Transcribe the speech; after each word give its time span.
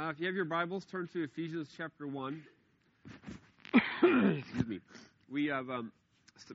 Uh, 0.00 0.08
if 0.08 0.18
you 0.18 0.24
have 0.24 0.34
your 0.34 0.46
Bibles, 0.46 0.86
turn 0.86 1.08
to 1.08 1.24
Ephesians 1.24 1.68
chapter 1.76 2.06
1. 2.06 2.42
Excuse 3.74 4.66
me. 4.66 4.80
We 5.28 5.46
have 5.48 5.68
um, 5.68 5.92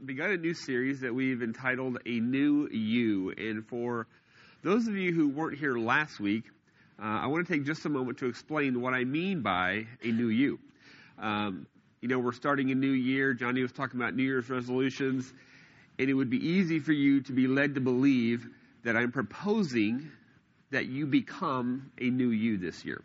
begun 0.03 0.31
a 0.31 0.37
new 0.37 0.55
series 0.55 1.01
that 1.01 1.13
we've 1.13 1.43
entitled 1.43 1.99
A 2.07 2.19
New 2.19 2.67
You. 2.69 3.35
And 3.37 3.63
for 3.67 4.07
those 4.63 4.87
of 4.87 4.97
you 4.97 5.13
who 5.13 5.29
weren't 5.29 5.59
here 5.59 5.77
last 5.77 6.19
week, 6.19 6.45
uh, 6.99 7.05
I 7.05 7.27
want 7.27 7.45
to 7.45 7.53
take 7.53 7.65
just 7.65 7.85
a 7.85 7.89
moment 7.89 8.17
to 8.19 8.25
explain 8.25 8.81
what 8.81 8.95
I 8.95 9.03
mean 9.03 9.41
by 9.41 9.85
a 10.03 10.07
new 10.07 10.29
you. 10.29 10.57
Um, 11.19 11.67
you 12.01 12.07
know, 12.07 12.17
we're 12.17 12.33
starting 12.33 12.71
a 12.71 12.75
new 12.75 12.93
year. 12.93 13.35
Johnny 13.35 13.61
was 13.61 13.71
talking 13.71 13.99
about 13.99 14.15
New 14.15 14.23
Year's 14.23 14.49
resolutions. 14.49 15.31
And 15.99 16.09
it 16.09 16.15
would 16.15 16.31
be 16.31 16.43
easy 16.43 16.79
for 16.79 16.93
you 16.93 17.21
to 17.21 17.31
be 17.31 17.45
led 17.45 17.75
to 17.75 17.81
believe 17.81 18.47
that 18.83 18.97
I'm 18.97 19.11
proposing 19.11 20.09
that 20.71 20.87
you 20.87 21.05
become 21.05 21.91
a 22.01 22.09
new 22.09 22.29
you 22.29 22.57
this 22.57 22.83
year. 22.83 23.03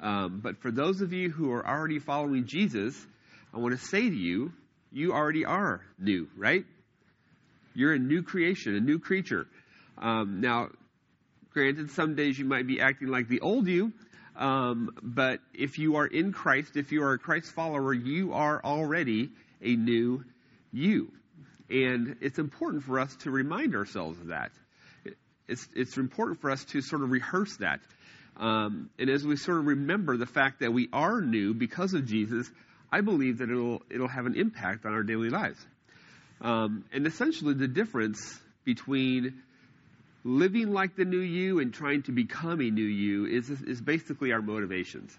Um, 0.00 0.40
but 0.42 0.58
for 0.58 0.70
those 0.70 1.02
of 1.02 1.12
you 1.12 1.30
who 1.30 1.52
are 1.52 1.66
already 1.66 1.98
following 1.98 2.46
Jesus, 2.46 2.96
I 3.52 3.58
want 3.58 3.78
to 3.78 3.86
say 3.86 4.00
to 4.00 4.16
you, 4.16 4.52
you 4.92 5.12
already 5.12 5.44
are 5.44 5.82
new, 5.98 6.28
right? 6.36 6.64
You're 7.74 7.92
a 7.92 7.98
new 7.98 8.22
creation, 8.22 8.74
a 8.74 8.80
new 8.80 8.98
creature. 8.98 9.46
Um, 9.98 10.40
now, 10.40 10.70
granted, 11.52 11.90
some 11.90 12.14
days 12.14 12.38
you 12.38 12.44
might 12.44 12.66
be 12.66 12.80
acting 12.80 13.08
like 13.08 13.28
the 13.28 13.40
old 13.40 13.66
you, 13.68 13.92
um, 14.36 14.90
but 15.02 15.40
if 15.52 15.78
you 15.78 15.96
are 15.96 16.06
in 16.06 16.32
Christ, 16.32 16.76
if 16.76 16.92
you 16.92 17.02
are 17.02 17.12
a 17.12 17.18
Christ 17.18 17.52
follower, 17.52 17.92
you 17.92 18.32
are 18.32 18.60
already 18.64 19.30
a 19.60 19.76
new 19.76 20.24
you. 20.72 21.12
And 21.68 22.16
it's 22.20 22.38
important 22.38 22.84
for 22.84 22.98
us 22.98 23.14
to 23.16 23.30
remind 23.30 23.76
ourselves 23.76 24.18
of 24.18 24.28
that. 24.28 24.50
It's, 25.46 25.68
it's 25.74 25.96
important 25.96 26.40
for 26.40 26.50
us 26.50 26.64
to 26.66 26.80
sort 26.80 27.02
of 27.02 27.10
rehearse 27.10 27.56
that. 27.58 27.80
Um, 28.40 28.88
and 28.98 29.10
as 29.10 29.24
we 29.24 29.36
sort 29.36 29.58
of 29.58 29.66
remember 29.66 30.16
the 30.16 30.26
fact 30.26 30.60
that 30.60 30.72
we 30.72 30.88
are 30.94 31.20
new 31.20 31.52
because 31.52 31.92
of 31.92 32.06
Jesus, 32.06 32.50
I 32.90 33.02
believe 33.02 33.38
that 33.38 33.50
it'll, 33.50 33.82
it'll 33.90 34.08
have 34.08 34.24
an 34.24 34.34
impact 34.34 34.86
on 34.86 34.92
our 34.92 35.02
daily 35.02 35.28
lives. 35.28 35.64
Um, 36.40 36.84
and 36.90 37.06
essentially, 37.06 37.52
the 37.52 37.68
difference 37.68 38.40
between 38.64 39.42
living 40.24 40.72
like 40.72 40.96
the 40.96 41.04
new 41.04 41.20
you 41.20 41.60
and 41.60 41.72
trying 41.72 42.02
to 42.04 42.12
become 42.12 42.60
a 42.60 42.70
new 42.70 42.82
you 42.82 43.26
is, 43.26 43.50
is 43.50 43.80
basically 43.80 44.32
our 44.32 44.40
motivations. 44.40 45.16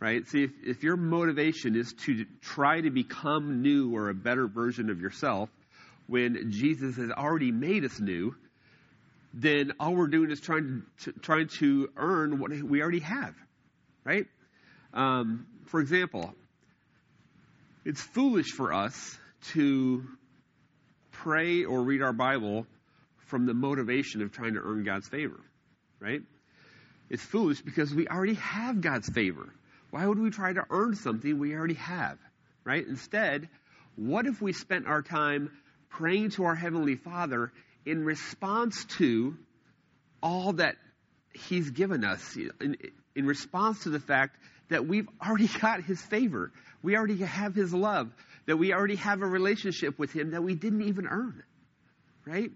Right? 0.00 0.26
See, 0.26 0.44
if, 0.44 0.50
if 0.62 0.82
your 0.82 0.96
motivation 0.96 1.76
is 1.76 1.92
to 2.04 2.24
try 2.40 2.80
to 2.80 2.90
become 2.90 3.62
new 3.62 3.94
or 3.94 4.08
a 4.08 4.14
better 4.14 4.46
version 4.46 4.88
of 4.88 5.00
yourself, 5.00 5.50
when 6.06 6.50
Jesus 6.52 6.96
has 6.96 7.10
already 7.10 7.50
made 7.50 7.84
us 7.84 7.98
new, 8.00 8.34
then 9.36 9.74
all 9.78 9.94
we're 9.94 10.06
doing 10.06 10.30
is 10.30 10.40
trying 10.40 10.82
to, 11.02 11.12
trying 11.12 11.48
to 11.58 11.90
earn 11.96 12.38
what 12.38 12.50
we 12.50 12.80
already 12.80 13.00
have, 13.00 13.34
right? 14.02 14.26
Um, 14.94 15.46
for 15.66 15.80
example, 15.80 16.34
it's 17.84 18.00
foolish 18.00 18.46
for 18.52 18.72
us 18.72 19.18
to 19.52 20.04
pray 21.12 21.64
or 21.64 21.82
read 21.82 22.00
our 22.00 22.14
Bible 22.14 22.66
from 23.26 23.44
the 23.44 23.52
motivation 23.52 24.22
of 24.22 24.32
trying 24.32 24.54
to 24.54 24.60
earn 24.60 24.84
God's 24.84 25.06
favor, 25.06 25.40
right? 26.00 26.22
It's 27.10 27.22
foolish 27.22 27.60
because 27.60 27.94
we 27.94 28.08
already 28.08 28.34
have 28.34 28.80
God's 28.80 29.08
favor. 29.10 29.52
Why 29.90 30.06
would 30.06 30.18
we 30.18 30.30
try 30.30 30.54
to 30.54 30.64
earn 30.70 30.94
something 30.94 31.38
we 31.38 31.54
already 31.54 31.74
have, 31.74 32.18
right? 32.64 32.86
Instead, 32.86 33.50
what 33.96 34.26
if 34.26 34.40
we 34.40 34.54
spent 34.54 34.86
our 34.86 35.02
time 35.02 35.50
praying 35.90 36.30
to 36.30 36.44
our 36.44 36.54
Heavenly 36.54 36.96
Father 36.96 37.52
in 37.86 38.04
response 38.04 38.84
to 38.98 39.36
all 40.22 40.54
that 40.54 40.76
He's 41.32 41.70
given 41.70 42.02
us, 42.02 42.36
in, 42.60 42.76
in 43.14 43.26
response 43.26 43.82
to 43.82 43.90
the 43.90 44.00
fact 44.00 44.36
that 44.70 44.86
we've 44.86 45.08
already 45.24 45.48
got 45.60 45.82
His 45.82 46.02
favor, 46.02 46.50
we 46.82 46.96
already 46.96 47.18
have 47.18 47.54
His 47.54 47.72
love, 47.72 48.10
that 48.46 48.56
we 48.56 48.72
already 48.72 48.96
have 48.96 49.22
a 49.22 49.26
relationship 49.26 49.98
with 49.98 50.12
Him 50.12 50.32
that 50.32 50.42
we 50.42 50.54
didn't 50.54 50.82
even 50.82 51.06
earn, 51.06 51.42
right? 52.26 52.50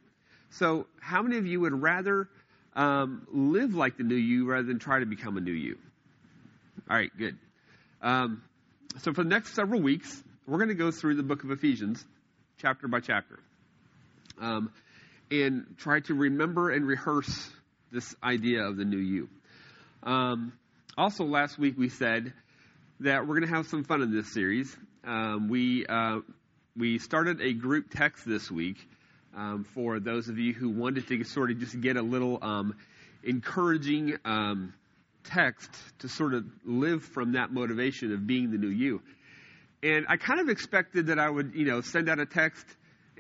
So, 0.51 0.87
how 1.01 1.23
many 1.23 1.39
of 1.39 1.47
you 1.47 1.61
would 1.61 1.81
rather 1.81 2.29
um, 2.75 3.27
live 3.33 3.75
like 3.75 3.97
the 3.97 4.03
new 4.03 4.17
you 4.17 4.51
rather 4.51 4.67
than 4.67 4.79
try 4.81 4.99
to 4.99 5.07
become 5.07 5.37
a 5.37 5.41
new 5.41 5.53
you? 5.53 5.79
All 6.89 6.97
right, 6.97 7.11
good. 7.17 7.39
Um, 8.03 8.43
so, 8.99 9.13
for 9.13 9.23
the 9.23 9.29
next 9.29 9.55
several 9.55 9.81
weeks, 9.81 10.23
we're 10.47 10.59
going 10.59 10.71
to 10.71 10.75
go 10.75 10.91
through 10.91 11.15
the 11.15 11.23
book 11.23 11.45
of 11.45 11.53
Ephesians, 11.53 12.05
chapter 12.59 12.89
by 12.89 12.99
chapter. 12.99 13.39
Um, 14.41 14.73
and 15.31 15.75
try 15.79 16.01
to 16.01 16.15
remember 16.15 16.71
and 16.71 16.87
rehearse 16.87 17.51
this 17.93 18.15
idea 18.23 18.63
of 18.63 18.77
the 18.77 18.85
new 18.85 18.99
you. 18.99 19.29
Um, 20.03 20.53
also, 20.97 21.25
last 21.25 21.59
week 21.59 21.77
we 21.79 21.89
said 21.89 22.33
that 23.01 23.27
we're 23.27 23.39
going 23.39 23.49
to 23.49 23.55
have 23.55 23.67
some 23.69 23.85
fun 23.85 24.03
in 24.03 24.13
this 24.15 24.33
series. 24.33 24.77
Um, 25.05 25.49
we 25.49 25.87
uh, 25.87 26.21
we 26.77 26.99
started 26.99 27.41
a 27.41 27.53
group 27.53 27.91
text 27.91 28.27
this 28.27 28.51
week 28.51 28.77
um, 29.37 29.65
for 29.75 30.01
those 30.01 30.29
of 30.29 30.39
you 30.39 30.53
who 30.53 30.71
wanted 30.71 31.09
to 31.09 31.25
sort 31.25 31.51
of 31.51 31.59
just 31.59 31.81
get 31.81 31.97
a 31.97 32.03
little 32.03 32.39
um, 32.43 32.77
encouraging 33.23 34.17
um, 34.25 34.75
text 35.25 35.71
to 36.01 36.09
sort 36.09 36.35
of 36.35 36.45
live 36.65 37.03
from 37.03 37.33
that 37.33 37.53
motivation 37.53 38.13
of 38.13 38.27
being 38.27 38.51
the 38.51 38.59
new 38.59 38.69
you. 38.69 39.03
And 39.83 40.07
I 40.09 40.17
kind 40.17 40.41
of 40.41 40.49
expected 40.49 41.07
that 41.07 41.19
I 41.19 41.29
would, 41.29 41.55
you 41.55 41.65
know, 41.65 41.81
send 41.81 42.09
out 42.09 42.19
a 42.19 42.27
text 42.27 42.67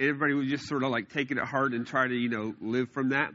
everybody 0.01 0.35
would 0.35 0.49
just 0.49 0.67
sort 0.67 0.83
of 0.83 0.91
like 0.91 1.11
take 1.11 1.31
it 1.31 1.39
at 1.39 1.45
heart 1.45 1.73
and 1.73 1.87
try 1.87 2.09
to, 2.09 2.15
you 2.15 2.29
know, 2.29 2.55
live 2.61 2.91
from 2.91 3.11
that. 3.11 3.33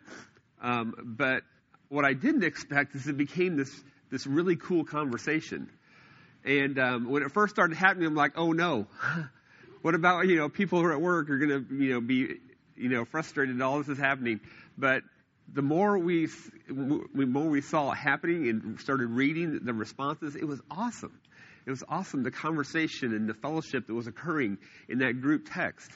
Um, 0.61 0.93
but 1.17 1.43
what 1.89 2.05
I 2.05 2.13
didn't 2.13 2.43
expect 2.43 2.95
is 2.95 3.07
it 3.07 3.17
became 3.17 3.55
this 3.55 3.71
this 4.09 4.25
really 4.25 4.55
cool 4.55 4.83
conversation. 4.85 5.69
And 6.43 6.77
um, 6.79 7.09
when 7.09 7.23
it 7.23 7.31
first 7.31 7.53
started 7.53 7.75
happening, 7.75 8.07
I'm 8.07 8.15
like, 8.15 8.33
oh 8.37 8.51
no, 8.51 8.87
what 9.81 9.95
about 9.95 10.27
you 10.27 10.37
know 10.37 10.49
people 10.49 10.79
who 10.79 10.85
are 10.85 10.93
at 10.93 11.01
work 11.01 11.29
are 11.29 11.37
going 11.37 11.65
to 11.67 11.75
you 11.75 11.93
know 11.93 12.01
be 12.01 12.35
you 12.75 12.89
know 12.89 13.05
frustrated 13.05 13.57
that 13.57 13.63
all 13.63 13.77
this 13.77 13.89
is 13.89 13.97
happening. 13.97 14.39
But 14.77 15.03
the 15.53 15.61
more 15.61 15.97
we 15.97 16.27
the 16.67 17.25
more 17.25 17.47
we 17.47 17.61
saw 17.61 17.91
it 17.91 17.97
happening 17.97 18.49
and 18.49 18.79
started 18.79 19.07
reading 19.07 19.59
the 19.63 19.73
responses, 19.73 20.35
it 20.35 20.45
was 20.45 20.61
awesome. 20.71 21.19
It 21.65 21.71
was 21.71 21.83
awesome 21.87 22.23
the 22.23 22.31
conversation 22.31 23.13
and 23.13 23.27
the 23.27 23.33
fellowship 23.33 23.87
that 23.87 23.93
was 23.93 24.07
occurring 24.07 24.57
in 24.87 24.99
that 24.99 25.21
group 25.21 25.47
text. 25.51 25.91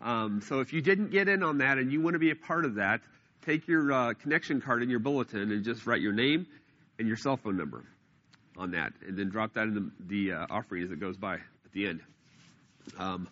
Um, 0.00 0.40
so 0.40 0.60
if 0.60 0.72
you 0.72 0.80
didn't 0.80 1.10
get 1.10 1.28
in 1.28 1.42
on 1.42 1.58
that 1.58 1.78
and 1.78 1.92
you 1.92 2.00
want 2.00 2.14
to 2.14 2.18
be 2.18 2.30
a 2.30 2.36
part 2.36 2.64
of 2.64 2.76
that, 2.76 3.00
take 3.44 3.68
your 3.68 3.92
uh, 3.92 4.14
connection 4.14 4.60
card 4.60 4.82
in 4.82 4.90
your 4.90 4.98
bulletin 4.98 5.52
and 5.52 5.64
just 5.64 5.86
write 5.86 6.00
your 6.00 6.12
name 6.12 6.46
and 6.98 7.06
your 7.06 7.16
cell 7.16 7.36
phone 7.36 7.56
number 7.56 7.84
on 8.56 8.72
that, 8.72 8.92
and 9.06 9.16
then 9.16 9.30
drop 9.30 9.54
that 9.54 9.64
in 9.64 9.74
the, 9.74 9.90
the 10.06 10.32
uh, 10.32 10.46
offering 10.50 10.82
as 10.84 10.90
it 10.90 11.00
goes 11.00 11.16
by 11.16 11.34
at 11.34 11.72
the 11.72 11.86
end. 11.86 12.00
Um, 12.98 13.28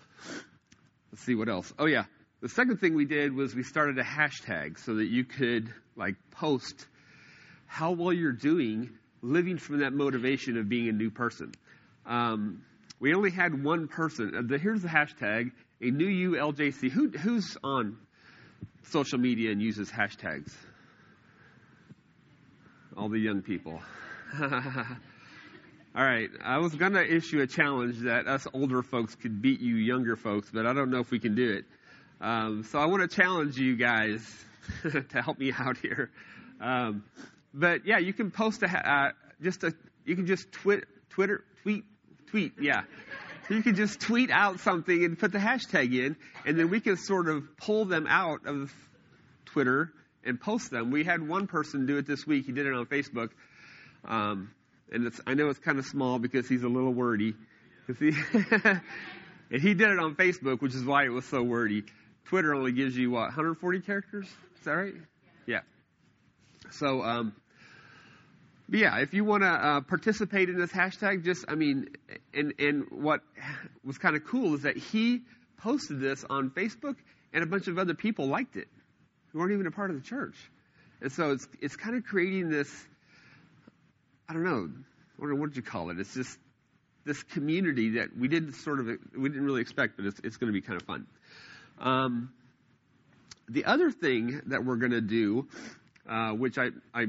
let's 1.13 1.23
see 1.25 1.35
what 1.35 1.49
else. 1.49 1.73
Oh 1.79 1.87
yeah, 1.87 2.05
the 2.41 2.49
second 2.49 2.79
thing 2.79 2.95
we 2.95 3.05
did 3.05 3.35
was 3.35 3.55
we 3.55 3.63
started 3.63 3.99
a 3.99 4.05
hashtag 4.05 4.79
so 4.79 4.95
that 4.97 5.07
you 5.07 5.25
could 5.25 5.73
like 5.97 6.15
post 6.31 6.87
how 7.67 7.93
well 7.93 8.13
you're 8.13 8.33
doing 8.33 8.91
living 9.21 9.59
from 9.59 9.81
that 9.81 9.93
motivation 9.93 10.57
of 10.57 10.69
being 10.69 10.89
a 10.89 10.93
new 10.93 11.11
person. 11.11 11.53
Um, 12.07 12.63
we 13.01 13.15
only 13.15 13.31
had 13.31 13.63
one 13.63 13.89
person. 13.89 14.35
Uh, 14.35 14.59
here's 14.59 14.81
the 14.83 14.89
hashtag 14.89 15.51
a 15.81 15.91
new 15.91 16.07
you 16.07 16.33
LJC. 16.33 16.91
Who, 16.91 17.09
who's 17.09 17.57
on 17.63 17.99
social 18.91 19.19
media 19.19 19.53
and 19.53 19.63
uses 19.63 19.91
hashtags? 19.91 20.53
All 22.97 23.09
the 23.09 23.19
young 23.19 23.43
people. 23.43 23.81
All 24.41 26.05
right, 26.05 26.29
I 26.45 26.59
was 26.59 26.75
going 26.75 26.93
to 26.93 27.05
issue 27.05 27.41
a 27.41 27.47
challenge 27.47 28.01
that 28.01 28.29
us 28.29 28.47
older 28.53 28.83
folks 28.83 29.15
could 29.15 29.41
beat 29.41 29.61
you 29.61 29.77
younger 29.77 30.17
folks, 30.17 30.51
but 30.53 30.67
I 30.67 30.73
don't 30.73 30.91
know 30.91 31.01
if 31.01 31.11
we 31.11 31.19
can 31.19 31.35
do 31.35 31.51
it. 31.51 31.65
Um, 32.21 32.65
so 32.65 32.79
I 32.79 32.87
want 32.87 33.09
to 33.09 33.17
challenge 33.17 33.57
you 33.57 33.77
guys 33.77 34.21
to 34.83 35.23
help 35.23 35.39
me 35.39 35.53
out 35.53 35.77
here. 35.79 36.11
Um, 36.61 37.05
but 37.55 37.87
yeah, 37.87 37.99
you 37.99 38.13
can 38.13 38.31
post 38.31 38.63
a 38.63 38.69
uh, 38.69 39.13
just 39.43 39.65
a 39.65 39.73
you 40.05 40.15
can 40.15 40.27
just 40.27 40.53
twit, 40.53 40.85
Twitter 41.11 41.45
tweet 41.63 41.85
tweet 42.27 42.53
yeah 42.61 42.83
you 43.49 43.63
can 43.63 43.75
just 43.75 44.01
tweet 44.01 44.31
out 44.31 44.61
something 44.61 45.05
and 45.05 45.19
put 45.19 45.33
the 45.33 45.39
hashtag 45.39 45.95
in, 45.95 46.17
and 46.45 46.59
then 46.59 46.71
we 46.71 46.81
can 46.81 46.97
sort 46.97 47.29
of 47.29 47.57
pull 47.57 47.85
them 47.85 48.07
out 48.09 48.47
of 48.47 48.73
Twitter 49.47 49.93
and 50.25 50.41
post 50.41 50.71
them. 50.71 50.91
We 50.91 51.05
had 51.05 51.27
one 51.27 51.47
person 51.47 51.87
do 51.87 51.97
it 51.97 52.07
this 52.07 52.27
week. 52.27 52.47
He 52.47 52.53
did 52.53 52.67
it 52.67 52.75
on 52.75 52.87
Facebook. 52.87 53.31
Um, 54.05 54.51
and 54.91 55.11
I 55.27 55.35
know 55.35 55.49
it's 55.49 55.59
kind 55.59 55.79
of 55.79 55.87
small 55.87 56.19
because 56.19 56.49
he's 56.49 56.63
a 56.63 56.69
little 56.69 56.93
wordy. 56.93 57.35
He, 57.99 58.13
and 58.33 58.83
he 59.51 59.75
did 59.75 59.91
it 59.91 59.99
on 59.99 60.15
Facebook, 60.15 60.61
which 60.61 60.75
is 60.75 60.85
why 60.85 61.05
it 61.05 61.09
was 61.11 61.25
so 61.25 61.43
wordy. 61.43 61.85
Twitter 62.27 62.55
only 62.55 62.73
gives 62.73 62.97
you, 62.97 63.11
what, 63.11 63.23
140 63.23 63.81
characters? 63.81 64.27
Is 64.27 64.65
that 64.65 64.73
right? 64.73 64.95
Yeah. 65.47 65.61
So, 66.71 67.03
um, 67.03 67.35
but 68.69 68.81
yeah, 68.81 68.99
if 68.99 69.15
you 69.15 69.25
want 69.25 69.43
to 69.43 69.49
uh, 69.49 69.81
participate 69.81 70.51
in 70.51 70.59
this 70.59 70.71
hashtag, 70.71 71.25
just, 71.25 71.45
I 71.49 71.55
mean, 71.55 71.89
and, 72.35 72.53
and 72.59 72.85
what 72.91 73.23
was 73.83 73.97
kind 73.97 74.15
of 74.15 74.25
cool 74.25 74.55
is 74.55 74.63
that 74.63 74.77
he 74.77 75.23
posted 75.57 76.01
this 76.01 76.25
on 76.29 76.51
Facebook 76.51 76.97
and 77.33 77.43
a 77.43 77.47
bunch 77.47 77.67
of 77.69 77.79
other 77.79 77.95
people 77.95 78.27
liked 78.27 78.57
it 78.57 78.69
who 79.33 79.39
weren't 79.39 79.53
even 79.53 79.67
a 79.67 79.71
part 79.71 79.91
of 79.91 79.97
the 79.97 80.03
church. 80.03 80.37
And 81.01 81.11
so 81.11 81.33
it's, 81.33 81.49
it's 81.61 81.77
kind 81.77 81.97
of 81.97 82.05
creating 82.05 82.51
this, 82.51 82.71
I 84.29 84.35
don't 84.35 84.45
know, 84.45 84.71
what, 85.17 85.33
what 85.39 85.57
you 85.57 85.63
call 85.63 85.91
it. 85.91 85.99
It's 85.99 86.13
just 86.15 86.39
this 87.07 87.23
community 87.23 87.91
that 87.93 88.17
we 88.17 88.29
didn't 88.29 88.53
sort 88.53 88.81
of 88.81 88.87
we 89.17 89.29
didn't 89.31 89.45
really 89.45 89.63
expect, 89.63 89.97
but 89.97 90.05
it's, 90.05 90.21
it's 90.23 90.37
going 90.37 90.53
to 90.53 90.61
be 90.61 90.61
kind 90.61 90.81
of 90.81 90.87
fun. 90.87 91.07
Um, 91.81 92.33
the 93.49 93.65
other 93.65 93.91
thing 93.91 94.43
that 94.47 94.65
we're 94.65 94.77
going 94.77 94.93
to 94.93 95.01
do, 95.01 95.49
uh, 96.07 96.33
which 96.33 96.59
I, 96.59 96.69
I 96.93 97.07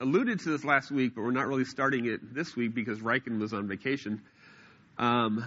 alluded 0.00 0.40
to 0.40 0.50
this 0.50 0.64
last 0.64 0.90
week, 0.90 1.14
but 1.14 1.22
we're 1.22 1.30
not 1.30 1.46
really 1.46 1.64
starting 1.64 2.06
it 2.06 2.34
this 2.34 2.54
week 2.56 2.74
because 2.74 2.98
Riken 2.98 3.38
was 3.38 3.52
on 3.52 3.68
vacation. 3.68 4.22
Um, 4.98 5.44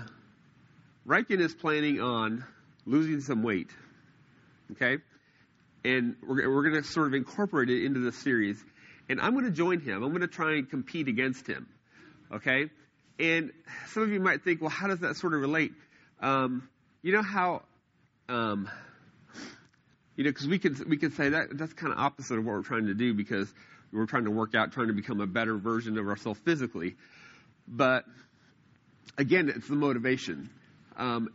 Riken 1.08 1.40
is 1.40 1.54
planning 1.54 2.02
on 2.02 2.44
losing 2.86 3.22
some 3.22 3.44
weight. 3.44 3.70
Okay? 4.72 4.98
And 5.84 6.16
we're, 6.26 6.50
we're 6.50 6.70
going 6.70 6.82
to 6.82 6.88
sort 6.88 7.08
of 7.08 7.14
incorporate 7.14 7.70
it 7.70 7.86
into 7.86 8.00
the 8.00 8.12
series. 8.12 8.64
And 9.08 9.20
I'm 9.20 9.34
going 9.34 9.46
to 9.46 9.52
join 9.52 9.80
him. 9.80 10.04
I'm 10.04 10.10
going 10.10 10.22
to 10.22 10.28
try 10.28 10.54
and 10.54 10.70
compete 10.70 11.08
against 11.08 11.48
him. 11.48 11.68
Okay? 12.32 12.70
And 13.20 13.52
some 13.88 14.04
of 14.04 14.10
you 14.10 14.20
might 14.20 14.44
think, 14.44 14.62
well, 14.62 14.70
how 14.70 14.88
does 14.88 15.00
that 15.00 15.16
sort 15.16 15.34
of 15.34 15.42
relate? 15.42 15.74
Um, 16.22 16.70
you 17.02 17.14
know 17.14 17.22
how, 17.22 17.64
um, 18.28 18.70
you 20.16 20.24
know, 20.24 20.32
because 20.32 20.48
we 20.48 20.60
could 20.60 20.88
we 20.88 20.98
could 20.98 21.16
say 21.16 21.30
that 21.30 21.48
that's 21.54 21.74
kind 21.74 21.94
of 21.94 22.00
opposite 22.00 22.38
of 22.38 22.46
what 22.46 22.56
we're 22.56 22.62
trying 22.62 22.88
to 22.88 22.94
do 22.94 23.14
because 23.14 23.52
we're 23.92 24.06
trying 24.06 24.26
to 24.26 24.32
work 24.32 24.56
out, 24.56 24.72
trying 24.72 24.88
to 24.88 24.94
become 24.94 25.20
a 25.22 25.28
better 25.28 25.58
version 25.58 25.98
of 25.98 26.08
ourselves 26.08 26.40
physically. 26.46 26.96
But 27.68 28.06
again, 29.18 29.52
it's 29.56 29.68
the 29.68 29.76
motivation. 29.76 30.50
Um, 30.98 31.30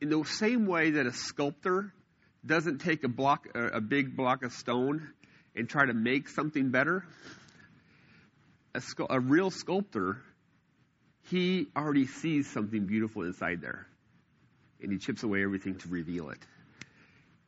in 0.00 0.10
the 0.10 0.24
same 0.24 0.66
way 0.66 0.92
that 0.92 1.06
a 1.06 1.12
sculptor 1.12 1.92
doesn't 2.44 2.78
take 2.78 3.04
a 3.04 3.08
block, 3.08 3.48
a, 3.54 3.80
big 3.80 4.16
block 4.16 4.44
of 4.44 4.52
stone, 4.52 5.08
and 5.56 5.68
try 5.68 5.86
to 5.86 5.92
make 5.92 6.28
something 6.28 6.70
better, 6.70 7.04
a, 8.74 8.82
a 9.10 9.20
real 9.20 9.50
sculptor, 9.50 10.18
he 11.30 11.66
already 11.76 12.06
sees 12.06 12.50
something 12.50 12.86
beautiful 12.86 13.22
inside 13.22 13.60
there, 13.60 13.86
and 14.80 14.92
he 14.92 14.98
chips 14.98 15.22
away 15.22 15.42
everything 15.42 15.76
to 15.76 15.88
reveal 15.88 16.30
it. 16.30 16.38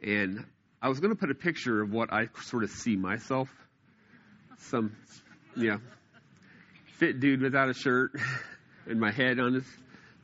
And 0.03 0.45
I 0.83 0.89
was 0.89 0.99
going 0.99 1.15
to 1.15 1.19
put 1.19 1.31
a 1.31 1.35
picture 1.35 1.81
of 1.83 1.93
what 1.93 2.13
I 2.13 2.29
sort 2.43 2.65
of 2.65 2.71
see 2.71 2.97
myself. 2.97 3.49
Some, 4.69 4.97
yeah, 5.57 5.79
fit 6.99 7.21
dude 7.21 7.41
without 7.41 7.69
a 7.69 7.75
shirt 7.75 8.13
and 8.87 9.01
my 9.01 9.11
head 9.11 9.41
on 9.41 9.55
his 9.55 9.65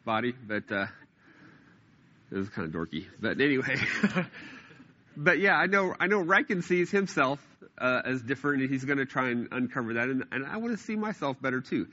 body, 0.04 0.34
but 0.46 0.70
uh, 0.70 0.86
it 2.30 2.36
was 2.36 2.48
kind 2.50 2.68
of 2.68 2.74
dorky. 2.74 3.06
But 3.20 3.40
anyway, 3.40 3.76
but 5.16 5.38
yeah, 5.38 5.56
I 5.56 5.66
know 5.66 5.94
I 5.98 6.06
know 6.06 6.22
Riken 6.22 6.62
sees 6.62 6.90
himself 6.90 7.40
uh, 7.78 8.02
as 8.04 8.22
different, 8.22 8.62
and 8.62 8.70
he's 8.70 8.84
going 8.84 8.98
to 8.98 9.06
try 9.06 9.30
and 9.30 9.48
uncover 9.52 9.94
that, 9.94 10.08
and, 10.08 10.24
and 10.32 10.46
I 10.46 10.58
want 10.58 10.76
to 10.76 10.82
see 10.82 10.96
myself 10.96 11.40
better 11.40 11.60
too. 11.60 11.88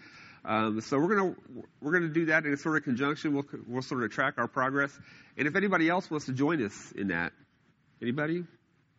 Um, 0.45 0.81
so 0.81 0.99
we're 0.99 1.15
gonna 1.15 1.35
we're 1.81 1.93
gonna 1.93 2.09
do 2.09 2.25
that 2.25 2.45
in 2.45 2.53
a 2.53 2.57
sort 2.57 2.75
of 2.75 2.83
conjunction. 2.83 3.33
We'll 3.33 3.45
we'll 3.65 3.81
sort 3.81 4.03
of 4.03 4.11
track 4.11 4.35
our 4.37 4.47
progress, 4.47 4.91
and 5.37 5.47
if 5.47 5.55
anybody 5.55 5.87
else 5.87 6.11
wants 6.11 6.25
to 6.25 6.33
join 6.33 6.63
us 6.63 6.91
in 6.95 7.07
that, 7.07 7.31
anybody 8.01 8.43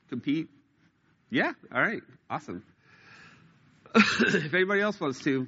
compete? 0.09 0.49
Yeah, 1.31 1.53
all 1.73 1.83
right, 1.83 2.03
awesome. 2.31 2.63
if 3.97 4.53
anybody 4.53 4.81
else 4.81 5.01
wants 5.01 5.23
to, 5.23 5.47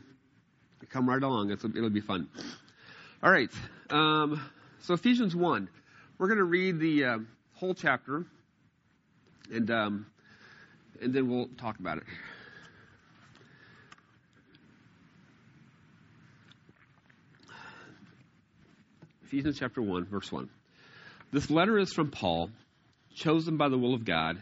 come 0.90 1.08
right 1.08 1.22
along. 1.22 1.50
It's, 1.50 1.64
it'll 1.64 1.90
be 1.90 2.00
fun. 2.00 2.28
All 3.22 3.31
right. 3.31 3.50
Um, 3.90 4.40
so 4.82 4.94
Ephesians 4.94 5.34
one, 5.34 5.69
we're 6.19 6.28
going 6.28 6.38
to 6.38 6.44
read 6.44 6.78
the 6.78 7.04
uh, 7.04 7.19
whole 7.54 7.75
chapter, 7.75 8.25
and 9.52 9.70
um, 9.70 10.06
and 11.00 11.12
then 11.12 11.28
we'll 11.28 11.48
talk 11.58 11.78
about 11.78 11.98
it. 11.98 12.04
Ephesians 19.25 19.58
chapter 19.58 19.82
1, 19.82 20.06
verse 20.06 20.31
1. 20.31 20.49
This 21.32 21.50
letter 21.50 21.78
is 21.78 21.92
from 21.92 22.12
Paul, 22.12 22.49
chosen 23.16 23.56
by 23.56 23.69
the 23.69 23.76
will 23.76 23.92
of 23.92 24.04
God 24.04 24.40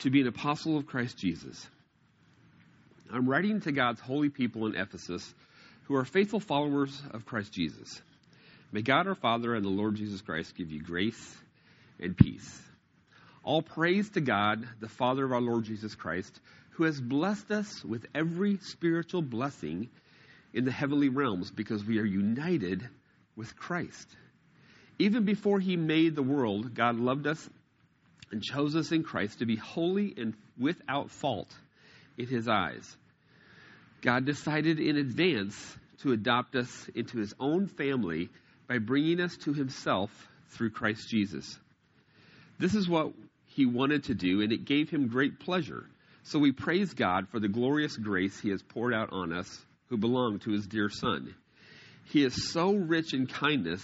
to 0.00 0.10
be 0.10 0.20
an 0.20 0.26
apostle 0.26 0.76
of 0.76 0.86
Christ 0.86 1.16
Jesus. 1.16 1.68
I'm 3.12 3.28
writing 3.28 3.60
to 3.60 3.72
God's 3.72 4.00
holy 4.00 4.30
people 4.30 4.66
in 4.66 4.74
Ephesus 4.74 5.34
who 5.84 5.94
are 5.94 6.04
faithful 6.04 6.40
followers 6.40 7.00
of 7.12 7.24
Christ 7.24 7.52
Jesus. 7.52 8.00
May 8.72 8.82
God 8.82 9.06
our 9.06 9.14
Father 9.14 9.54
and 9.54 9.64
the 9.64 9.70
Lord 9.70 9.94
Jesus 9.94 10.20
Christ 10.20 10.56
give 10.56 10.70
you 10.70 10.82
grace 10.82 11.36
and 12.00 12.16
peace. 12.16 12.60
All 13.44 13.62
praise 13.62 14.10
to 14.10 14.20
God, 14.20 14.66
the 14.80 14.88
Father 14.88 15.24
of 15.24 15.32
our 15.32 15.40
Lord 15.40 15.64
Jesus 15.64 15.94
Christ, 15.94 16.40
who 16.70 16.84
has 16.84 17.00
blessed 17.00 17.52
us 17.52 17.84
with 17.84 18.06
every 18.12 18.58
spiritual 18.58 19.22
blessing 19.22 19.88
in 20.52 20.64
the 20.64 20.72
heavenly 20.72 21.08
realms 21.08 21.50
because 21.52 21.84
we 21.84 22.00
are 22.00 22.04
united 22.04 22.88
with 23.36 23.54
Christ. 23.56 24.08
Even 24.98 25.24
before 25.24 25.60
he 25.60 25.76
made 25.76 26.16
the 26.16 26.22
world, 26.22 26.74
God 26.74 26.98
loved 26.98 27.26
us 27.28 27.48
and 28.32 28.42
chose 28.42 28.74
us 28.74 28.90
in 28.90 29.04
Christ 29.04 29.38
to 29.38 29.46
be 29.46 29.56
holy 29.56 30.12
and 30.16 30.34
without 30.58 31.10
fault 31.10 31.54
in 32.18 32.26
his 32.26 32.48
eyes. 32.48 32.96
God 34.02 34.24
decided 34.24 34.78
in 34.78 34.96
advance 34.96 35.76
to 36.02 36.12
adopt 36.12 36.54
us 36.54 36.90
into 36.94 37.18
his 37.18 37.34
own 37.40 37.66
family 37.66 38.28
by 38.68 38.78
bringing 38.78 39.20
us 39.20 39.36
to 39.38 39.52
himself 39.52 40.10
through 40.50 40.70
Christ 40.70 41.08
Jesus. 41.08 41.58
This 42.58 42.74
is 42.74 42.88
what 42.88 43.12
he 43.46 43.66
wanted 43.66 44.04
to 44.04 44.14
do, 44.14 44.42
and 44.42 44.52
it 44.52 44.64
gave 44.64 44.90
him 44.90 45.08
great 45.08 45.40
pleasure. 45.40 45.86
So 46.24 46.38
we 46.38 46.52
praise 46.52 46.94
God 46.94 47.28
for 47.28 47.38
the 47.38 47.48
glorious 47.48 47.96
grace 47.96 48.38
he 48.40 48.50
has 48.50 48.62
poured 48.62 48.92
out 48.92 49.10
on 49.12 49.32
us 49.32 49.64
who 49.88 49.96
belong 49.96 50.40
to 50.40 50.50
his 50.50 50.66
dear 50.66 50.90
Son. 50.90 51.34
He 52.04 52.24
is 52.24 52.50
so 52.52 52.74
rich 52.74 53.14
in 53.14 53.26
kindness 53.26 53.82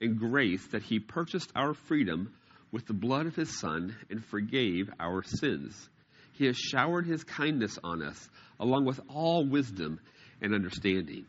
and 0.00 0.18
grace 0.18 0.66
that 0.68 0.82
he 0.82 0.98
purchased 0.98 1.50
our 1.54 1.74
freedom 1.74 2.32
with 2.72 2.86
the 2.86 2.94
blood 2.94 3.26
of 3.26 3.36
his 3.36 3.58
Son 3.58 3.94
and 4.10 4.24
forgave 4.24 4.90
our 4.98 5.22
sins. 5.22 5.88
He 6.34 6.46
has 6.46 6.56
showered 6.56 7.06
his 7.06 7.24
kindness 7.24 7.78
on 7.82 8.02
us, 8.02 8.28
along 8.58 8.84
with 8.84 9.00
all 9.08 9.46
wisdom 9.46 10.00
and 10.40 10.54
understanding. 10.54 11.26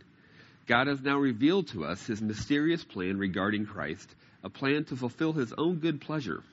God 0.68 0.88
has 0.88 1.02
now 1.02 1.18
revealed 1.18 1.68
to 1.70 1.86
us 1.86 2.06
his 2.06 2.22
mysterious 2.22 2.84
plan 2.84 3.18
regarding 3.18 3.66
Christ, 3.66 4.14
a 4.44 4.50
plan 4.50 4.86
to 4.86 4.96
fulfill 4.96 5.32
his 5.34 5.54
own 5.58 5.76
good 5.78 6.02
pleasure. 6.02 6.44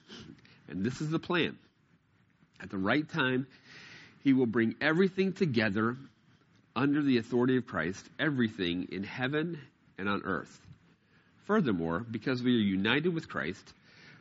And 0.69 0.85
this 0.85 1.01
is 1.01 1.11
the 1.11 1.19
plan. 1.19 1.57
At 2.61 2.71
the 2.71 2.79
right 2.79 3.09
time, 3.09 3.47
he 4.23 4.35
will 4.35 4.47
bring 4.47 4.77
everything 4.81 5.33
together 5.33 5.97
under 6.77 7.03
the 7.03 7.19
authority 7.19 7.57
of 7.57 7.67
Christ, 7.67 8.07
everything 8.19 8.89
in 8.93 9.03
heaven 9.03 9.59
and 9.99 10.09
on 10.09 10.23
earth. 10.25 10.61
Furthermore, 11.47 12.01
because 12.01 12.43
we 12.43 12.55
are 12.55 12.61
united 12.61 13.13
with 13.15 13.29
Christ, 13.29 13.73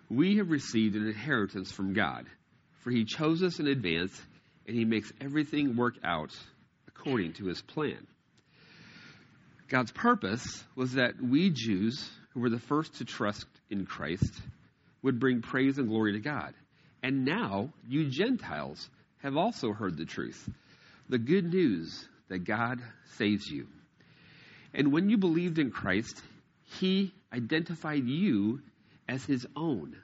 we 0.10 0.38
have 0.38 0.50
received 0.50 0.96
an 0.96 1.08
inheritance 1.08 1.72
from 1.72 1.94
God, 1.94 2.26
for 2.82 2.92
he 2.92 3.06
chose 3.06 3.42
us 3.44 3.60
in 3.60 3.68
advance, 3.68 4.20
and 4.68 4.76
he 4.76 4.86
makes 4.86 5.12
everything 5.22 5.76
work 5.76 5.96
out 6.04 6.36
according 6.88 7.34
to 7.34 7.46
his 7.46 7.62
plan. 7.62 8.06
God's 9.70 9.92
purpose 9.92 10.64
was 10.76 10.94
that 10.94 11.22
we 11.22 11.50
Jews, 11.50 12.10
who 12.34 12.42
were 12.42 12.50
the 12.50 12.60
first 12.60 12.96
to 12.96 13.06
trust 13.06 13.46
in 13.70 13.86
Christ, 13.86 14.34
would 15.02 15.20
bring 15.20 15.42
praise 15.42 15.78
and 15.78 15.88
glory 15.88 16.14
to 16.14 16.20
God. 16.20 16.54
And 17.02 17.26
now, 17.26 17.72
you 17.88 18.10
Gentiles 18.10 18.90
have 19.20 19.38
also 19.38 19.72
heard 19.72 19.98
the 19.98 20.06
truth 20.06 20.50
the 21.10 21.18
good 21.18 21.52
news 21.52 22.08
that 22.30 22.46
God 22.46 22.80
saves 23.18 23.46
you. 23.50 23.68
And 24.74 24.94
when 24.94 25.10
you 25.10 25.18
believed 25.18 25.60
in 25.60 25.72
Christ, 25.72 26.22
He 26.80 27.14
identified 27.34 28.06
you 28.06 28.62
as 29.10 29.26
His 29.26 29.46
own 29.56 29.98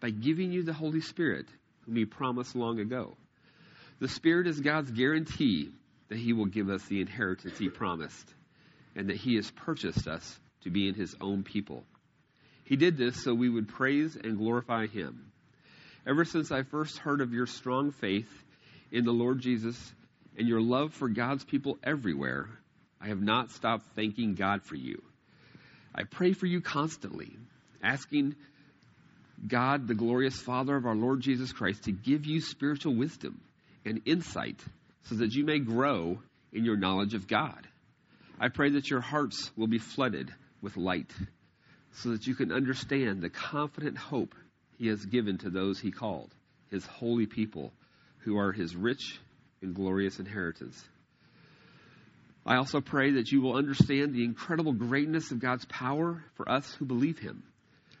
by 0.00 0.10
giving 0.10 0.52
you 0.52 0.62
the 0.62 0.72
Holy 0.72 1.02
Spirit, 1.02 1.46
whom 1.86 1.96
He 1.96 2.04
promised 2.04 2.54
long 2.54 2.80
ago. 2.80 3.16
The 3.98 4.08
Spirit 4.08 4.46
is 4.46 4.60
God's 4.60 4.90
guarantee 4.90 5.70
that 6.08 6.18
He 6.18 6.32
will 6.32 6.46
give 6.46 6.68
us 6.68 6.84
the 6.84 7.00
inheritance 7.00 7.58
He 7.58 7.68
promised 7.68 8.28
and 8.94 9.08
that 9.08 9.16
He 9.16 9.36
has 9.36 9.50
purchased 9.50 10.06
us 10.06 10.38
to 10.62 10.70
be 10.70 10.88
in 10.88 10.94
His 10.94 11.14
own 11.20 11.42
people. 11.42 11.84
He 12.64 12.76
did 12.76 12.96
this 12.96 13.22
so 13.22 13.32
we 13.32 13.48
would 13.48 13.68
praise 13.68 14.16
and 14.16 14.38
glorify 14.38 14.86
Him. 14.86 15.32
Ever 16.06 16.24
since 16.24 16.52
I 16.52 16.62
first 16.62 16.98
heard 16.98 17.20
of 17.20 17.32
your 17.32 17.46
strong 17.46 17.90
faith 17.92 18.30
in 18.90 19.04
the 19.04 19.12
Lord 19.12 19.40
Jesus 19.40 19.94
and 20.36 20.46
your 20.46 20.60
love 20.60 20.94
for 20.94 21.08
God's 21.08 21.44
people 21.44 21.78
everywhere, 21.82 22.48
I 23.00 23.08
have 23.08 23.22
not 23.22 23.50
stopped 23.50 23.86
thanking 23.94 24.34
God 24.34 24.62
for 24.62 24.74
you. 24.74 25.02
I 25.94 26.04
pray 26.04 26.32
for 26.32 26.46
you 26.46 26.60
constantly, 26.60 27.36
asking 27.82 28.36
God, 29.46 29.86
the 29.86 29.94
glorious 29.94 30.40
Father 30.40 30.76
of 30.76 30.86
our 30.86 30.94
Lord 30.94 31.20
Jesus 31.20 31.52
Christ, 31.52 31.84
to 31.84 31.92
give 31.92 32.26
you 32.26 32.40
spiritual 32.40 32.94
wisdom 32.94 33.40
and 33.84 34.02
insight 34.06 34.60
so 35.04 35.16
that 35.16 35.32
you 35.32 35.44
may 35.44 35.58
grow 35.58 36.18
in 36.52 36.64
your 36.64 36.76
knowledge 36.76 37.14
of 37.14 37.28
God. 37.28 37.66
I 38.40 38.48
pray 38.48 38.70
that 38.70 38.90
your 38.90 39.00
hearts 39.00 39.50
will 39.56 39.66
be 39.66 39.78
flooded 39.78 40.32
with 40.60 40.76
light 40.76 41.12
so 41.92 42.10
that 42.10 42.26
you 42.26 42.34
can 42.34 42.52
understand 42.52 43.22
the 43.22 43.30
confident 43.30 43.96
hope 43.96 44.34
he 44.78 44.88
has 44.88 45.04
given 45.04 45.38
to 45.38 45.50
those 45.50 45.80
he 45.80 45.90
called, 45.90 46.34
his 46.70 46.84
holy 46.84 47.26
people, 47.26 47.72
who 48.18 48.38
are 48.38 48.52
his 48.52 48.74
rich 48.74 49.18
and 49.62 49.74
glorious 49.74 50.18
inheritance. 50.18 50.82
I 52.46 52.56
also 52.56 52.80
pray 52.80 53.12
that 53.12 53.32
you 53.32 53.40
will 53.40 53.56
understand 53.56 54.14
the 54.14 54.24
incredible 54.24 54.72
greatness 54.72 55.32
of 55.32 55.40
God's 55.40 55.64
power 55.64 56.22
for 56.34 56.48
us 56.48 56.72
who 56.74 56.84
believe 56.84 57.18
Him. 57.18 57.42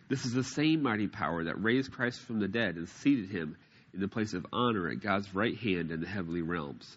This 0.08 0.24
is 0.24 0.32
the 0.32 0.44
same 0.44 0.82
mighty 0.82 1.08
power 1.08 1.44
that 1.44 1.62
raised 1.62 1.92
Christ 1.92 2.20
from 2.20 2.38
the 2.38 2.48
dead 2.48 2.76
and 2.76 2.88
seated 2.88 3.28
Him 3.28 3.56
in 3.92 4.00
the 4.00 4.08
place 4.08 4.34
of 4.34 4.46
honor 4.52 4.88
at 4.88 5.00
God's 5.00 5.34
right 5.34 5.56
hand 5.56 5.90
in 5.90 6.00
the 6.00 6.06
heavenly 6.06 6.42
realms. 6.42 6.96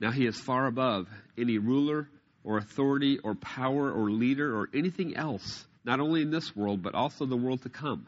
Now 0.00 0.10
He 0.10 0.26
is 0.26 0.38
far 0.38 0.66
above 0.66 1.08
any 1.38 1.58
ruler 1.58 2.08
or 2.42 2.58
authority 2.58 3.18
or 3.18 3.34
power 3.34 3.92
or 3.92 4.10
leader 4.10 4.56
or 4.56 4.68
anything 4.74 5.16
else, 5.16 5.64
not 5.84 6.00
only 6.00 6.22
in 6.22 6.30
this 6.30 6.56
world, 6.56 6.82
but 6.82 6.94
also 6.94 7.26
the 7.26 7.36
world 7.36 7.62
to 7.62 7.68
come. 7.68 8.06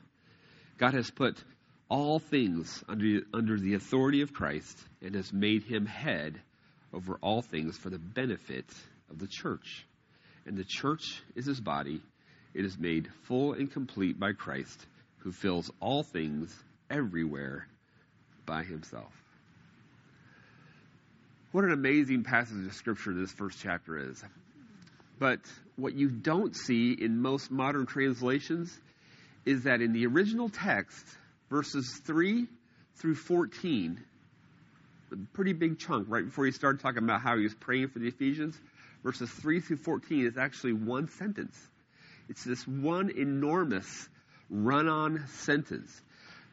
God 0.78 0.94
has 0.94 1.10
put 1.10 1.42
all 1.88 2.18
things 2.18 2.82
under, 2.88 3.20
under 3.34 3.58
the 3.58 3.74
authority 3.74 4.22
of 4.22 4.32
Christ 4.32 4.78
and 5.02 5.14
has 5.14 5.32
made 5.32 5.62
him 5.62 5.86
head 5.86 6.40
over 6.92 7.18
all 7.20 7.42
things 7.42 7.76
for 7.76 7.90
the 7.90 7.98
benefit 7.98 8.64
of 9.10 9.18
the 9.18 9.26
church. 9.26 9.86
And 10.46 10.56
the 10.56 10.64
church 10.64 11.22
is 11.36 11.46
his 11.46 11.60
body. 11.60 12.02
It 12.54 12.64
is 12.64 12.78
made 12.78 13.08
full 13.24 13.54
and 13.54 13.70
complete 13.70 14.18
by 14.18 14.32
Christ, 14.32 14.86
who 15.18 15.32
fills 15.32 15.70
all 15.80 16.02
things 16.02 16.54
everywhere 16.90 17.66
by 18.44 18.62
himself. 18.62 19.12
What 21.52 21.64
an 21.64 21.72
amazing 21.72 22.24
passage 22.24 22.66
of 22.66 22.74
Scripture 22.74 23.12
this 23.12 23.32
first 23.32 23.58
chapter 23.60 24.10
is. 24.10 24.22
But 25.18 25.40
what 25.76 25.94
you 25.94 26.08
don't 26.08 26.56
see 26.56 26.92
in 26.92 27.20
most 27.20 27.50
modern 27.50 27.86
translations 27.86 28.76
is 29.44 29.64
that 29.64 29.80
in 29.80 29.92
the 29.92 30.06
original 30.06 30.48
text, 30.48 31.06
verses 31.50 32.00
3 32.04 32.46
through 32.96 33.14
14, 33.14 34.00
a 35.12 35.16
pretty 35.34 35.52
big 35.52 35.78
chunk 35.78 36.08
right 36.08 36.24
before 36.24 36.46
he 36.46 36.52
started 36.52 36.80
talking 36.80 37.02
about 37.02 37.20
how 37.20 37.36
he 37.36 37.42
was 37.42 37.54
praying 37.54 37.88
for 37.88 37.98
the 37.98 38.08
Ephesians, 38.08 38.58
verses 39.02 39.30
3 39.30 39.60
through 39.60 39.76
14 39.76 40.26
is 40.26 40.36
actually 40.38 40.72
one 40.72 41.08
sentence. 41.08 41.56
It's 42.32 42.44
this 42.44 42.66
one 42.66 43.10
enormous 43.10 44.08
run 44.48 44.88
on 44.88 45.26
sentence. 45.40 45.92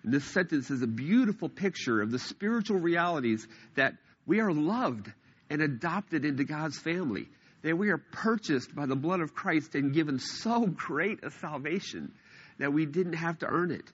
And 0.03 0.13
this 0.13 0.25
sentence 0.25 0.69
is 0.69 0.81
a 0.81 0.88
beautiful 0.88 1.48
picture 1.48 2.01
of 2.01 2.12
the 2.12 2.19
spiritual 2.19 2.79
realities 2.79 3.48
that 3.75 3.93
we 4.25 4.41
are 4.41 4.51
loved 4.51 5.09
and 5.50 5.62
adopted 5.62 6.25
into 6.25 6.43
God's 6.43 6.77
family. 6.77 7.29
That 7.62 7.77
we 7.77 7.91
are 7.91 7.98
purchased 7.98 8.75
by 8.75 8.88
the 8.88 8.98
blood 8.98 9.21
of 9.21 9.33
Christ 9.33 9.74
and 9.74 9.93
given 9.93 10.19
so 10.19 10.65
great 10.65 11.24
a 11.24 11.31
salvation 11.31 12.12
that 12.57 12.74
we 12.74 12.86
didn't 12.86 13.13
have 13.13 13.39
to 13.39 13.45
earn 13.45 13.71
it. 13.71 13.89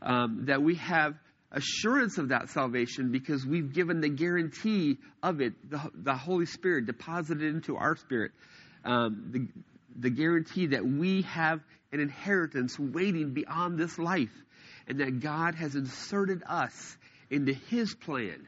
Um, 0.00 0.44
that 0.44 0.62
we 0.62 0.76
have 0.76 1.16
assurance 1.50 2.18
of 2.18 2.28
that 2.28 2.50
salvation 2.50 3.10
because 3.10 3.44
we've 3.44 3.72
given 3.72 4.00
the 4.00 4.08
guarantee 4.08 4.98
of 5.20 5.40
it, 5.40 5.54
the, 5.68 5.80
the 5.94 6.14
Holy 6.14 6.46
Spirit 6.46 6.86
deposited 6.86 7.42
into 7.42 7.76
our 7.76 7.96
spirit. 7.96 8.30
Um, 8.84 9.30
the, 9.32 9.48
the 9.98 10.10
guarantee 10.10 10.68
that 10.68 10.86
we 10.86 11.22
have 11.22 11.60
an 11.92 12.00
inheritance 12.00 12.78
waiting 12.78 13.32
beyond 13.34 13.78
this 13.78 13.98
life 13.98 14.32
and 14.86 15.00
that 15.00 15.20
God 15.20 15.54
has 15.54 15.74
inserted 15.74 16.42
us 16.46 16.96
into 17.30 17.52
His 17.52 17.94
plan 17.94 18.46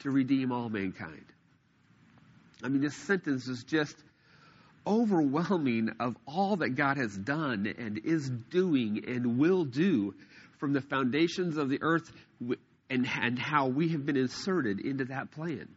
to 0.00 0.10
redeem 0.10 0.52
all 0.52 0.68
mankind. 0.68 1.24
I 2.62 2.68
mean, 2.68 2.80
this 2.80 2.96
sentence 2.96 3.48
is 3.48 3.64
just 3.64 3.96
overwhelming 4.86 5.90
of 5.98 6.16
all 6.26 6.56
that 6.56 6.70
God 6.70 6.96
has 6.96 7.16
done 7.16 7.72
and 7.78 7.98
is 8.04 8.30
doing 8.50 9.04
and 9.06 9.38
will 9.38 9.64
do 9.64 10.14
from 10.58 10.72
the 10.72 10.80
foundations 10.80 11.56
of 11.56 11.68
the 11.68 11.82
earth 11.82 12.10
and, 12.88 13.06
and 13.20 13.38
how 13.38 13.66
we 13.66 13.88
have 13.88 14.06
been 14.06 14.16
inserted 14.16 14.80
into 14.80 15.06
that 15.06 15.32
plan. 15.32 15.68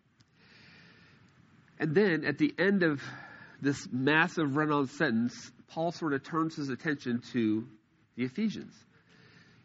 And 1.80 1.96
then 1.96 2.24
at 2.26 2.38
the 2.38 2.54
end 2.58 2.84
of 2.84 3.02
this 3.62 3.88
massive 3.92 4.56
run 4.56 4.72
on 4.72 4.88
sentence, 4.88 5.52
Paul 5.70 5.92
sort 5.92 6.14
of 6.14 6.24
turns 6.24 6.56
his 6.56 6.70
attention 6.70 7.22
to 7.34 7.68
the 8.16 8.24
Ephesians. 8.24 8.74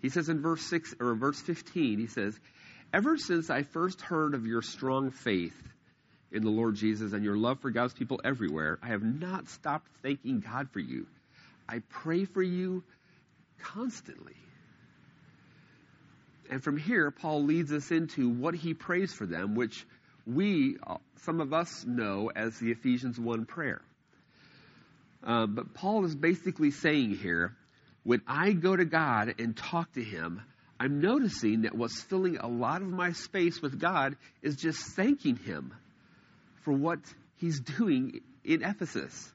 He 0.02 0.08
says 0.08 0.28
in 0.28 0.42
verse 0.42 0.62
6 0.62 0.94
or 1.00 1.14
verse 1.14 1.40
15, 1.40 1.98
he 1.98 2.06
says, 2.06 2.38
Ever 2.92 3.16
since 3.16 3.50
I 3.50 3.62
first 3.62 4.00
heard 4.00 4.34
of 4.34 4.46
your 4.46 4.62
strong 4.62 5.10
faith 5.10 5.56
in 6.30 6.42
the 6.42 6.50
Lord 6.50 6.76
Jesus 6.76 7.12
and 7.12 7.24
your 7.24 7.36
love 7.36 7.60
for 7.60 7.70
God's 7.70 7.94
people 7.94 8.20
everywhere, 8.24 8.78
I 8.82 8.88
have 8.88 9.02
not 9.02 9.48
stopped 9.48 9.88
thanking 10.02 10.40
God 10.40 10.68
for 10.72 10.80
you. 10.80 11.06
I 11.68 11.80
pray 11.88 12.24
for 12.24 12.42
you 12.42 12.84
constantly. 13.62 14.36
And 16.50 16.62
from 16.62 16.76
here, 16.76 17.10
Paul 17.10 17.44
leads 17.44 17.72
us 17.72 17.90
into 17.90 18.28
what 18.28 18.54
he 18.54 18.74
prays 18.74 19.12
for 19.12 19.26
them, 19.26 19.54
which 19.54 19.86
we, 20.26 20.76
some 21.22 21.40
of 21.40 21.52
us, 21.52 21.84
know 21.86 22.30
as 22.34 22.58
the 22.58 22.70
Ephesians 22.70 23.18
1 23.18 23.46
prayer. 23.46 23.82
Uh, 25.22 25.46
but 25.46 25.74
Paul 25.74 26.04
is 26.04 26.14
basically 26.14 26.70
saying 26.70 27.16
here 27.16 27.56
when 28.02 28.20
I 28.26 28.52
go 28.52 28.76
to 28.76 28.84
God 28.84 29.36
and 29.38 29.56
talk 29.56 29.92
to 29.94 30.02
him, 30.04 30.42
I'm 30.78 31.00
noticing 31.00 31.62
that 31.62 31.74
what's 31.74 32.00
filling 32.02 32.38
a 32.38 32.48
lot 32.48 32.82
of 32.82 32.88
my 32.88 33.12
space 33.12 33.62
with 33.62 33.80
God 33.80 34.16
is 34.42 34.56
just 34.56 34.80
thanking 34.94 35.36
Him 35.36 35.72
for 36.64 36.72
what 36.72 36.98
He's 37.36 37.60
doing 37.60 38.20
in 38.44 38.62
Ephesus. 38.62 39.32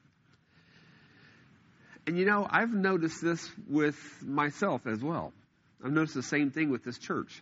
And 2.06 2.18
you 2.18 2.26
know, 2.26 2.46
I've 2.50 2.74
noticed 2.74 3.22
this 3.22 3.50
with 3.68 3.98
myself 4.22 4.86
as 4.86 5.02
well. 5.02 5.32
I've 5.84 5.92
noticed 5.92 6.16
the 6.16 6.24
same 6.24 6.52
thing 6.52 6.70
with 6.70 6.84
this 6.84 6.98
church. 6.98 7.42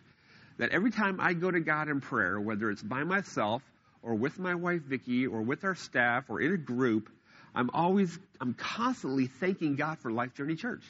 That 0.58 0.70
every 0.70 0.90
time 0.90 1.20
I 1.20 1.34
go 1.34 1.50
to 1.50 1.60
God 1.60 1.88
in 1.88 2.00
prayer, 2.00 2.40
whether 2.40 2.70
it's 2.70 2.82
by 2.82 3.04
myself 3.04 3.62
or 4.02 4.14
with 4.14 4.38
my 4.38 4.54
wife 4.54 4.82
Vicki 4.82 5.26
or 5.26 5.42
with 5.42 5.64
our 5.64 5.74
staff 5.74 6.24
or 6.28 6.40
in 6.40 6.52
a 6.52 6.56
group, 6.56 7.08
I'm 7.54 7.70
always, 7.72 8.18
I'm 8.40 8.54
constantly 8.54 9.26
thanking 9.26 9.76
God 9.76 9.98
for 10.00 10.10
Life 10.10 10.34
Journey 10.34 10.56
Church. 10.56 10.82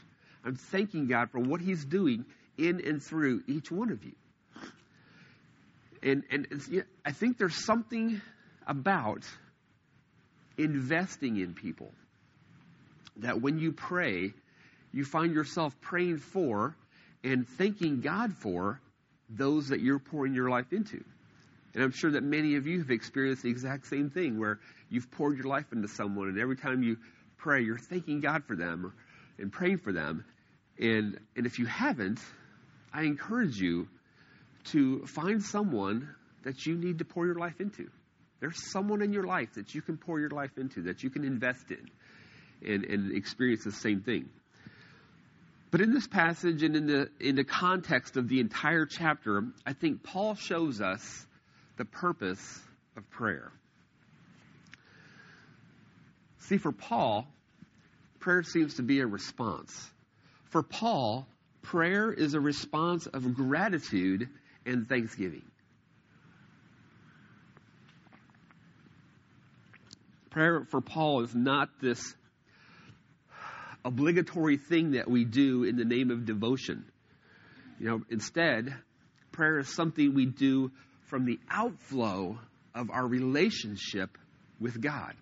I'm 0.45 0.57
thanking 0.57 1.07
God 1.07 1.31
for 1.31 1.39
what 1.39 1.61
He's 1.61 1.85
doing 1.85 2.25
in 2.57 2.81
and 2.85 3.03
through 3.03 3.43
each 3.47 3.71
one 3.71 3.91
of 3.91 4.05
you. 4.05 4.13
And, 6.03 6.23
and 6.31 6.85
I 7.05 7.13
think 7.13 7.39
there's 7.39 7.65
something 7.65 8.21
about 8.67 9.25
investing 10.57 11.37
in 11.37 11.55
people 11.55 11.91
that 13.17 13.41
when 13.41 13.59
you 13.59 13.73
pray, 13.73 14.33
you 14.93 15.05
find 15.05 15.35
yourself 15.35 15.79
praying 15.81 16.19
for 16.19 16.77
and 17.25 17.47
thanking 17.49 18.01
God 18.01 18.33
for 18.35 18.81
those 19.29 19.69
that 19.69 19.81
you're 19.81 19.99
pouring 19.99 20.35
your 20.35 20.49
life 20.49 20.73
into. 20.73 21.03
And 21.75 21.85
I'm 21.85 21.93
sure 21.93 22.13
that 22.13 22.23
many 22.23 22.57
of 22.57 22.67
you 22.67 22.79
have 22.81 22.91
experienced 22.91 23.43
the 23.43 23.51
exact 23.51 23.87
same 23.87 24.11
thing 24.11 24.39
where 24.39 24.59
you've 24.89 25.11
poured 25.11 25.37
your 25.37 25.47
life 25.47 25.67
into 25.73 25.89
someone, 25.89 26.29
and 26.29 26.39
every 26.39 26.57
time 26.57 26.83
you 26.83 26.97
pray, 27.37 27.63
you're 27.63 27.79
thanking 27.79 28.21
God 28.21 28.45
for 28.47 28.57
them 28.57 28.93
and 29.39 29.53
praying 29.53 29.79
for 29.79 29.93
them. 29.93 30.25
And, 30.79 31.19
and 31.37 31.47
if 31.47 31.59
you 31.59 31.67
haven't, 31.67 32.21
I 32.93 33.03
encourage 33.03 33.57
you 33.57 33.89
to 34.73 35.07
find 35.07 35.43
someone 35.43 36.09
that 36.45 36.67
you 36.67 36.77
need 36.77 36.99
to 36.99 37.05
pour 37.05 37.27
your 37.27 37.37
life 37.37 37.61
into. 37.61 37.89
There's 38.41 38.71
someone 38.71 39.03
in 39.03 39.13
your 39.13 39.25
life 39.25 39.55
that 39.55 39.75
you 39.75 39.83
can 39.83 39.97
pour 39.97 40.21
your 40.21 40.31
life 40.31 40.57
into, 40.57 40.83
that 40.83 41.03
you 41.03 41.11
can 41.11 41.25
invest 41.25 41.71
in, 41.71 41.91
and, 42.67 42.85
and 42.85 43.17
experience 43.17 43.65
the 43.65 43.73
same 43.73 44.01
thing. 44.01 44.29
But 45.71 45.83
in 45.83 45.93
this 45.93 46.07
passage 46.07 46.63
and 46.63 46.75
in 46.75 46.87
the, 46.87 47.11
in 47.21 47.37
the 47.37 47.45
context 47.45 48.17
of 48.17 48.29
the 48.29 48.41
entire 48.41 48.87
chapter, 48.87 49.45
I 49.67 49.75
think 49.75 50.03
Paul 50.03 50.35
shows 50.35 50.81
us 50.81 51.27
the 51.77 51.85
purpose 51.85 52.61
of 52.97 53.09
prayer. 53.11 53.53
See, 56.39 56.57
for 56.57 56.73
Paul, 56.73 57.27
prayer 58.19 58.43
seems 58.43 58.77
to 58.77 58.83
be 58.83 59.01
a 59.01 59.07
response. 59.07 59.91
For 60.47 60.63
Paul, 60.63 61.27
prayer 61.61 62.11
is 62.11 62.33
a 62.33 62.41
response 62.41 63.07
of 63.07 63.35
gratitude 63.35 64.29
and 64.65 64.89
thanksgiving. 64.89 65.45
Prayer 70.31 70.65
for 70.71 70.81
Paul 70.81 71.25
is 71.25 71.35
not 71.35 71.69
this 71.81 72.15
obligatory 73.89 74.59
thing 74.59 74.93
that 74.93 75.11
we 75.11 75.25
do 75.25 75.65
in 75.65 75.77
the 75.77 75.85
name 75.85 76.11
of 76.11 76.27
devotion. 76.27 76.85
You 77.81 77.89
know, 77.89 78.01
instead, 78.11 78.75
prayer 79.33 79.59
is 79.59 79.75
something 79.75 80.15
we 80.15 80.27
do 80.27 80.71
from 81.07 81.25
the 81.25 81.41
outflow 81.51 82.39
of 82.75 82.91
our 82.91 83.07
relationship 83.07 84.19
with 84.61 84.79
God. 84.79 85.15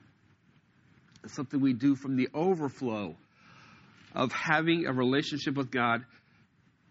It's 1.23 1.35
something 1.35 1.61
we 1.61 1.75
do 1.75 1.94
from 1.94 2.16
the 2.16 2.28
overflow 2.35 3.16
of 4.14 4.32
having 4.32 4.87
a 4.87 4.92
relationship 4.92 5.54
with 5.54 5.70
God 5.70 6.04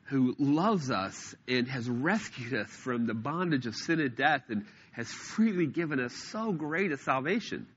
who 0.06 0.34
loves 0.40 0.90
us 0.90 1.36
and 1.48 1.68
has 1.68 1.90
rescued 1.90 2.54
us 2.54 2.70
from 2.70 3.06
the 3.06 3.14
bondage 3.14 3.66
of 3.66 3.76
sin 3.76 4.00
and 4.00 4.16
death 4.16 4.44
and 4.48 4.66
has 4.92 5.10
freely 5.10 5.66
given 5.66 6.00
us 6.00 6.14
so 6.32 6.54
great 6.54 6.94
a 6.94 6.98
salvation. 6.98 7.68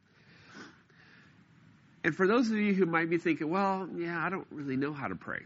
And 2.08 2.16
for 2.16 2.26
those 2.26 2.50
of 2.50 2.56
you 2.56 2.72
who 2.72 2.86
might 2.86 3.10
be 3.10 3.18
thinking, 3.18 3.50
well, 3.50 3.86
yeah, 3.94 4.18
I 4.18 4.30
don't 4.30 4.46
really 4.50 4.78
know 4.78 4.94
how 4.94 5.08
to 5.08 5.14
pray. 5.14 5.40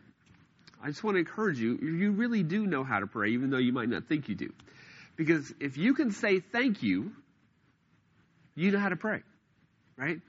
I 0.81 0.87
just 0.87 1.02
want 1.02 1.16
to 1.16 1.19
encourage 1.19 1.59
you, 1.59 1.76
you 1.83 2.12
really 2.12 2.45
do 2.45 2.64
know 2.69 2.85
how 2.85 3.00
to 3.00 3.09
pray, 3.09 3.31
even 3.31 3.50
though 3.50 3.59
you 3.59 3.73
might 3.73 3.88
not 3.88 4.07
think 4.07 4.28
you 4.28 4.37
do. 4.37 4.52
Because 5.16 5.52
if 5.59 5.76
you 5.76 5.92
can 5.95 6.12
say 6.12 6.38
thank 6.38 6.81
you, 6.85 7.11
you 8.54 8.71
know 8.71 8.78
how 8.78 8.90
to 8.90 8.97
pray, 8.97 9.23
right? 9.97 10.21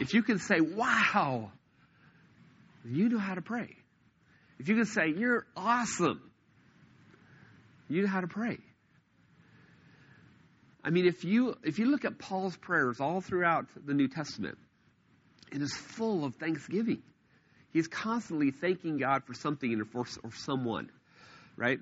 If 0.00 0.14
you 0.14 0.22
can 0.22 0.38
say, 0.38 0.62
wow, 0.62 1.52
you 2.86 3.10
know 3.10 3.18
how 3.18 3.34
to 3.34 3.42
pray. 3.42 3.76
If 4.58 4.70
you 4.70 4.76
can 4.76 4.86
say, 4.86 5.08
you're 5.08 5.44
awesome, 5.54 6.22
you 7.90 8.00
know 8.00 8.08
how 8.08 8.22
to 8.22 8.28
pray. 8.28 8.56
I 10.82 10.88
mean, 10.88 11.04
if 11.04 11.22
you 11.22 11.54
if 11.62 11.78
you 11.78 11.84
look 11.84 12.06
at 12.06 12.18
Paul's 12.18 12.56
prayers 12.56 12.98
all 12.98 13.20
throughout 13.20 13.66
the 13.84 13.92
New 13.92 14.08
Testament, 14.08 14.56
it 15.52 15.62
is 15.62 15.72
full 15.72 16.24
of 16.24 16.34
thanksgiving. 16.36 17.02
He's 17.72 17.88
constantly 17.88 18.50
thanking 18.50 18.98
God 18.98 19.24
for 19.24 19.34
something 19.34 19.80
or 19.80 19.84
for 19.84 20.06
or 20.22 20.30
someone, 20.34 20.90
right? 21.56 21.78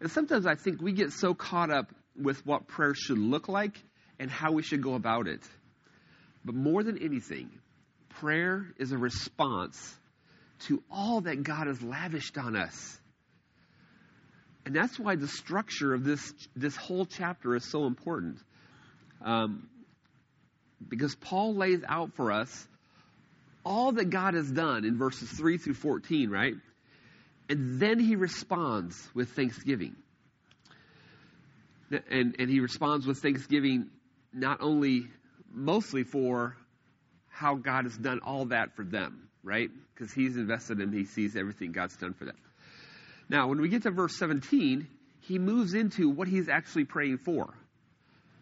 And 0.00 0.10
sometimes 0.10 0.46
I 0.46 0.54
think 0.54 0.80
we 0.80 0.92
get 0.92 1.12
so 1.12 1.34
caught 1.34 1.70
up 1.70 1.92
with 2.16 2.44
what 2.46 2.68
prayer 2.68 2.94
should 2.94 3.18
look 3.18 3.48
like 3.48 3.76
and 4.18 4.30
how 4.30 4.52
we 4.52 4.62
should 4.62 4.82
go 4.82 4.94
about 4.94 5.26
it. 5.26 5.40
But 6.44 6.54
more 6.54 6.82
than 6.82 6.98
anything, 7.02 7.50
prayer 8.20 8.66
is 8.78 8.92
a 8.92 8.98
response 8.98 9.94
to 10.66 10.82
all 10.90 11.22
that 11.22 11.42
God 11.42 11.66
has 11.66 11.82
lavished 11.82 12.36
on 12.38 12.56
us. 12.56 12.98
And 14.64 14.74
that's 14.74 14.98
why 14.98 15.16
the 15.16 15.28
structure 15.28 15.94
of 15.94 16.04
this, 16.04 16.32
this 16.54 16.76
whole 16.76 17.06
chapter 17.06 17.54
is 17.54 17.64
so 17.70 17.86
important. 17.86 18.38
Um, 19.24 19.68
because 20.86 21.14
Paul 21.14 21.54
lays 21.54 21.80
out 21.88 22.14
for 22.14 22.30
us 22.30 22.68
all 23.64 23.92
that 23.92 24.10
God 24.10 24.34
has 24.34 24.50
done 24.50 24.84
in 24.84 24.96
verses 24.96 25.30
3 25.30 25.58
through 25.58 25.74
14, 25.74 26.30
right? 26.30 26.54
And 27.48 27.80
then 27.80 27.98
he 27.98 28.16
responds 28.16 28.96
with 29.14 29.30
thanksgiving. 29.30 29.96
And, 31.90 32.36
and 32.38 32.50
he 32.50 32.60
responds 32.60 33.06
with 33.06 33.18
thanksgiving 33.18 33.88
not 34.32 34.58
only 34.60 35.06
mostly 35.50 36.04
for 36.04 36.56
how 37.28 37.54
God 37.54 37.84
has 37.84 37.96
done 37.96 38.20
all 38.24 38.46
that 38.46 38.76
for 38.76 38.84
them, 38.84 39.28
right? 39.42 39.70
Because 39.94 40.12
he's 40.12 40.36
invested 40.36 40.80
in, 40.80 40.92
he 40.92 41.04
sees 41.04 41.36
everything 41.36 41.72
God's 41.72 41.96
done 41.96 42.12
for 42.12 42.26
them. 42.26 42.36
Now, 43.28 43.48
when 43.48 43.60
we 43.60 43.68
get 43.68 43.82
to 43.84 43.90
verse 43.90 44.16
17, 44.16 44.86
he 45.20 45.38
moves 45.38 45.74
into 45.74 46.10
what 46.10 46.28
he's 46.28 46.48
actually 46.48 46.84
praying 46.84 47.18
for. 47.18 47.54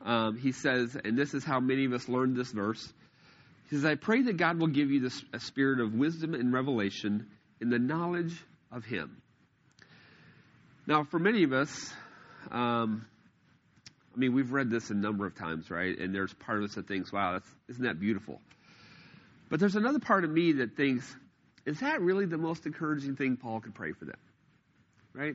Um, 0.02 0.38
he 0.38 0.52
says, 0.52 0.96
and 1.04 1.16
this 1.16 1.34
is 1.34 1.44
how 1.44 1.60
many 1.60 1.84
of 1.84 1.92
us 1.92 2.08
learned 2.08 2.36
this 2.36 2.52
verse. 2.52 2.92
He 3.68 3.76
says, 3.76 3.84
I 3.84 3.96
pray 3.96 4.22
that 4.22 4.36
God 4.36 4.60
will 4.60 4.68
give 4.68 4.90
you 4.90 5.00
this, 5.00 5.24
a 5.32 5.40
spirit 5.40 5.80
of 5.80 5.92
wisdom 5.92 6.34
and 6.34 6.52
revelation 6.52 7.26
in 7.60 7.68
the 7.68 7.78
knowledge 7.78 8.32
of 8.70 8.84
Him. 8.84 9.20
Now, 10.86 11.02
for 11.04 11.18
many 11.18 11.42
of 11.42 11.52
us, 11.52 11.92
um, 12.52 13.06
I 14.14 14.18
mean, 14.18 14.34
we've 14.34 14.52
read 14.52 14.70
this 14.70 14.90
a 14.90 14.94
number 14.94 15.26
of 15.26 15.34
times, 15.34 15.68
right? 15.68 15.98
And 15.98 16.14
there's 16.14 16.32
part 16.32 16.58
of 16.58 16.64
us 16.64 16.76
that 16.76 16.86
thinks, 16.86 17.12
wow, 17.12 17.40
isn't 17.68 17.84
that 17.84 17.98
beautiful? 17.98 18.40
But 19.50 19.58
there's 19.58 19.74
another 19.74 19.98
part 19.98 20.22
of 20.24 20.30
me 20.30 20.52
that 20.52 20.76
thinks, 20.76 21.12
is 21.64 21.80
that 21.80 22.00
really 22.00 22.26
the 22.26 22.38
most 22.38 22.66
encouraging 22.66 23.16
thing 23.16 23.36
Paul 23.36 23.60
could 23.60 23.74
pray 23.74 23.92
for 23.92 24.04
them? 24.04 24.18
Right? 25.12 25.34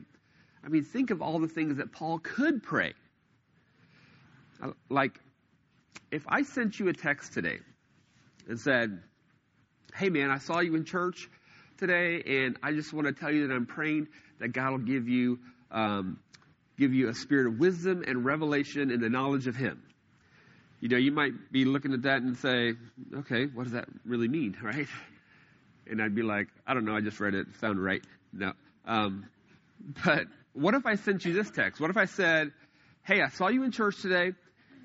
I 0.64 0.68
mean, 0.68 0.84
think 0.84 1.10
of 1.10 1.20
all 1.20 1.38
the 1.38 1.48
things 1.48 1.76
that 1.76 1.92
Paul 1.92 2.18
could 2.18 2.62
pray. 2.62 2.94
Uh, 4.62 4.70
like, 4.88 5.18
if 6.10 6.22
I 6.28 6.42
sent 6.42 6.78
you 6.78 6.88
a 6.88 6.92
text 6.94 7.34
today 7.34 7.58
and 8.48 8.58
said, 8.58 9.00
Hey 9.94 10.08
man, 10.08 10.30
I 10.30 10.38
saw 10.38 10.60
you 10.60 10.74
in 10.74 10.84
church 10.84 11.28
today, 11.78 12.22
and 12.24 12.56
I 12.62 12.72
just 12.72 12.92
want 12.92 13.06
to 13.06 13.12
tell 13.12 13.30
you 13.30 13.48
that 13.48 13.54
I'm 13.54 13.66
praying 13.66 14.08
that 14.38 14.48
God 14.48 14.70
will 14.70 14.78
give 14.78 15.08
you 15.08 15.38
um, 15.70 16.18
give 16.78 16.94
you 16.94 17.08
a 17.08 17.14
spirit 17.14 17.46
of 17.46 17.58
wisdom 17.58 18.02
and 18.06 18.24
revelation 18.24 18.90
in 18.90 19.00
the 19.00 19.08
knowledge 19.08 19.46
of 19.46 19.56
Him. 19.56 19.82
You 20.80 20.88
know, 20.88 20.96
you 20.96 21.12
might 21.12 21.52
be 21.52 21.64
looking 21.64 21.92
at 21.92 22.02
that 22.02 22.22
and 22.22 22.36
say, 22.36 22.74
okay, 23.14 23.46
what 23.46 23.64
does 23.64 23.72
that 23.72 23.86
really 24.04 24.28
mean, 24.28 24.56
right? 24.62 24.88
And 25.86 26.02
I'd 26.02 26.14
be 26.14 26.22
like, 26.22 26.48
I 26.66 26.74
don't 26.74 26.84
know, 26.84 26.96
I 26.96 27.00
just 27.00 27.20
read 27.20 27.34
it, 27.34 27.46
it 27.48 27.60
sounded 27.60 27.80
right. 27.80 28.02
No. 28.32 28.52
Um, 28.84 29.26
but 30.04 30.26
what 30.54 30.74
if 30.74 30.86
I 30.86 30.96
sent 30.96 31.24
you 31.24 31.32
this 31.34 31.50
text? 31.50 31.80
What 31.80 31.90
if 31.90 31.96
I 31.96 32.06
said, 32.06 32.52
hey, 33.04 33.22
I 33.22 33.28
saw 33.28 33.48
you 33.48 33.62
in 33.62 33.70
church 33.70 34.00
today, 34.02 34.32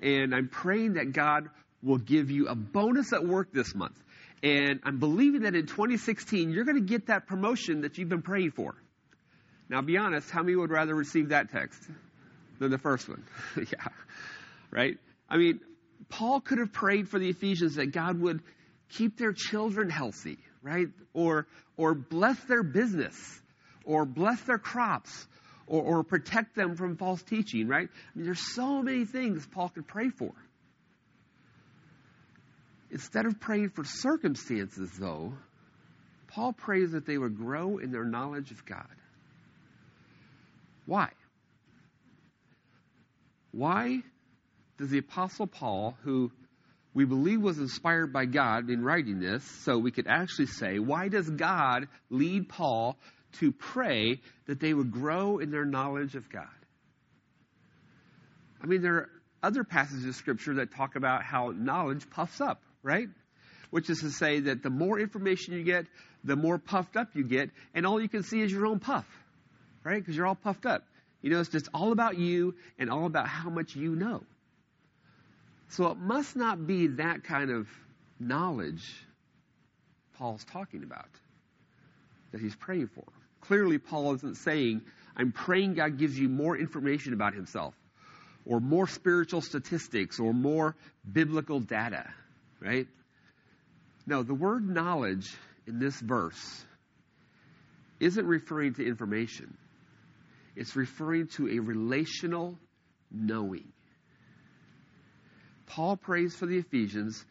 and 0.00 0.34
I'm 0.34 0.48
praying 0.48 0.94
that 0.94 1.12
God 1.12 1.48
will 1.82 1.98
give 1.98 2.30
you 2.30 2.48
a 2.48 2.54
bonus 2.54 3.12
at 3.12 3.24
work 3.24 3.52
this 3.52 3.74
month. 3.74 3.96
And 4.42 4.80
I'm 4.84 4.98
believing 4.98 5.42
that 5.42 5.54
in 5.54 5.66
2016, 5.66 6.50
you're 6.50 6.64
going 6.64 6.76
to 6.76 6.88
get 6.88 7.06
that 7.06 7.26
promotion 7.26 7.82
that 7.82 7.98
you've 7.98 8.08
been 8.08 8.22
praying 8.22 8.52
for. 8.52 8.74
Now, 9.68 9.82
be 9.82 9.98
honest, 9.98 10.30
how 10.30 10.42
many 10.42 10.56
would 10.56 10.70
rather 10.70 10.94
receive 10.94 11.30
that 11.30 11.50
text 11.50 11.80
than 12.58 12.70
the 12.70 12.78
first 12.78 13.08
one? 13.08 13.24
yeah. 13.56 13.88
Right? 14.70 14.98
I 15.28 15.36
mean, 15.36 15.60
Paul 16.08 16.40
could 16.40 16.58
have 16.58 16.72
prayed 16.72 17.08
for 17.08 17.18
the 17.18 17.28
Ephesians 17.28 17.74
that 17.74 17.86
God 17.92 18.20
would 18.20 18.42
keep 18.90 19.18
their 19.18 19.32
children 19.32 19.90
healthy, 19.90 20.38
right? 20.62 20.88
Or, 21.12 21.46
or 21.76 21.94
bless 21.94 22.38
their 22.44 22.62
business, 22.62 23.16
or 23.84 24.06
bless 24.06 24.40
their 24.42 24.58
crops, 24.58 25.26
or, 25.66 25.82
or 25.82 26.04
protect 26.04 26.54
them 26.54 26.76
from 26.76 26.96
false 26.96 27.22
teaching, 27.22 27.68
right? 27.68 27.88
I 27.88 28.18
mean, 28.18 28.24
there's 28.24 28.54
so 28.54 28.82
many 28.82 29.04
things 29.04 29.46
Paul 29.46 29.68
could 29.68 29.86
pray 29.86 30.08
for. 30.08 30.32
Instead 32.90 33.26
of 33.26 33.38
praying 33.38 33.70
for 33.70 33.84
circumstances, 33.84 34.90
though, 34.98 35.34
Paul 36.28 36.52
prays 36.52 36.92
that 36.92 37.06
they 37.06 37.18
would 37.18 37.36
grow 37.36 37.78
in 37.78 37.90
their 37.90 38.04
knowledge 38.04 38.50
of 38.50 38.64
God. 38.64 38.86
Why? 40.86 41.10
Why 43.50 44.02
does 44.78 44.90
the 44.90 44.98
Apostle 44.98 45.46
Paul, 45.46 45.96
who 46.02 46.30
we 46.94 47.04
believe 47.04 47.42
was 47.42 47.58
inspired 47.58 48.12
by 48.12 48.24
God 48.24 48.70
in 48.70 48.82
writing 48.82 49.20
this, 49.20 49.44
so 49.64 49.78
we 49.78 49.90
could 49.90 50.06
actually 50.06 50.46
say, 50.46 50.78
why 50.78 51.08
does 51.08 51.28
God 51.28 51.88
lead 52.10 52.48
Paul 52.48 52.96
to 53.40 53.52
pray 53.52 54.20
that 54.46 54.60
they 54.60 54.72
would 54.72 54.90
grow 54.90 55.38
in 55.38 55.50
their 55.50 55.66
knowledge 55.66 56.14
of 56.14 56.30
God? 56.30 56.46
I 58.62 58.66
mean, 58.66 58.82
there 58.82 58.94
are 58.94 59.10
other 59.42 59.62
passages 59.64 60.06
of 60.06 60.14
Scripture 60.14 60.54
that 60.54 60.74
talk 60.74 60.96
about 60.96 61.22
how 61.22 61.52
knowledge 61.54 62.08
puffs 62.10 62.40
up, 62.40 62.62
right? 62.82 63.08
Which 63.70 63.90
is 63.90 64.00
to 64.00 64.10
say 64.10 64.40
that 64.40 64.62
the 64.62 64.70
more 64.70 64.98
information 64.98 65.54
you 65.54 65.64
get, 65.64 65.86
the 66.24 66.36
more 66.36 66.58
puffed 66.58 66.96
up 66.96 67.08
you 67.14 67.24
get, 67.24 67.50
and 67.74 67.86
all 67.86 68.00
you 68.00 68.08
can 68.08 68.22
see 68.22 68.40
is 68.40 68.50
your 68.50 68.66
own 68.66 68.80
puff, 68.80 69.06
right? 69.84 69.98
Because 69.98 70.16
you're 70.16 70.26
all 70.26 70.34
puffed 70.34 70.66
up. 70.66 70.84
You 71.20 71.30
know, 71.30 71.40
it's 71.40 71.50
just 71.50 71.68
all 71.74 71.92
about 71.92 72.16
you 72.16 72.54
and 72.78 72.90
all 72.90 73.06
about 73.06 73.28
how 73.28 73.50
much 73.50 73.74
you 73.74 73.94
know. 73.96 74.22
So 75.70 75.88
it 75.88 75.98
must 75.98 76.36
not 76.36 76.66
be 76.66 76.86
that 76.86 77.24
kind 77.24 77.50
of 77.50 77.68
knowledge 78.18 78.84
Paul's 80.16 80.44
talking 80.44 80.82
about 80.82 81.08
that 82.32 82.40
he's 82.40 82.56
praying 82.56 82.88
for. 82.88 83.04
Clearly, 83.42 83.78
Paul 83.78 84.14
isn't 84.14 84.36
saying, 84.38 84.82
I'm 85.16 85.32
praying 85.32 85.74
God 85.74 85.98
gives 85.98 86.18
you 86.18 86.28
more 86.28 86.56
information 86.56 87.12
about 87.12 87.34
himself, 87.34 87.74
or 88.44 88.60
more 88.60 88.86
spiritual 88.86 89.40
statistics, 89.40 90.18
or 90.18 90.32
more 90.32 90.74
biblical 91.10 91.60
data, 91.60 92.08
right? 92.60 92.86
No, 94.06 94.22
the 94.22 94.34
word 94.34 94.68
knowledge 94.68 95.30
in 95.66 95.78
this 95.78 95.98
verse 96.00 96.64
isn't 98.00 98.26
referring 98.26 98.74
to 98.74 98.86
information, 98.86 99.56
it's 100.56 100.76
referring 100.76 101.28
to 101.28 101.48
a 101.48 101.58
relational 101.58 102.58
knowing. 103.10 103.72
Paul 105.66 105.96
prays 105.96 106.34
for 106.34 106.46
the 106.46 106.56
Ephesians 106.56 107.24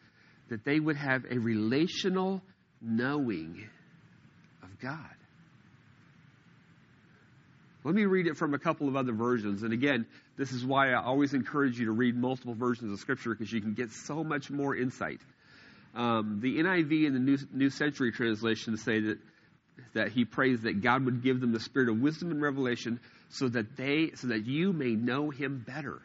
that 0.48 0.64
they 0.64 0.78
would 0.78 0.96
have 0.96 1.24
a 1.30 1.38
relational 1.38 2.40
knowing 2.80 3.68
of 4.62 4.78
God. 4.78 5.17
Let 7.84 7.94
me 7.94 8.04
read 8.04 8.26
it 8.26 8.36
from 8.36 8.54
a 8.54 8.58
couple 8.58 8.88
of 8.88 8.96
other 8.96 9.12
versions. 9.12 9.62
And 9.62 9.72
again, 9.72 10.06
this 10.36 10.52
is 10.52 10.64
why 10.64 10.90
I 10.90 11.02
always 11.02 11.32
encourage 11.32 11.78
you 11.78 11.86
to 11.86 11.92
read 11.92 12.16
multiple 12.16 12.54
versions 12.54 12.92
of 12.92 12.98
Scripture 12.98 13.30
because 13.30 13.52
you 13.52 13.60
can 13.60 13.74
get 13.74 13.90
so 13.90 14.24
much 14.24 14.50
more 14.50 14.74
insight. 14.76 15.20
Um, 15.94 16.40
the 16.40 16.58
NIV 16.58 17.06
and 17.06 17.14
the 17.14 17.20
New, 17.20 17.38
New 17.52 17.70
Century 17.70 18.12
Translation 18.12 18.76
say 18.76 19.00
that 19.00 19.18
that 19.94 20.10
he 20.10 20.24
prays 20.24 20.62
that 20.62 20.82
God 20.82 21.04
would 21.04 21.22
give 21.22 21.40
them 21.40 21.52
the 21.52 21.60
spirit 21.60 21.88
of 21.88 22.00
wisdom 22.00 22.32
and 22.32 22.42
revelation 22.42 22.98
so 23.28 23.48
that 23.48 23.76
they 23.76 24.10
so 24.16 24.28
that 24.28 24.44
you 24.44 24.72
may 24.72 24.90
know 24.90 25.30
him 25.30 25.64
better. 25.64 26.02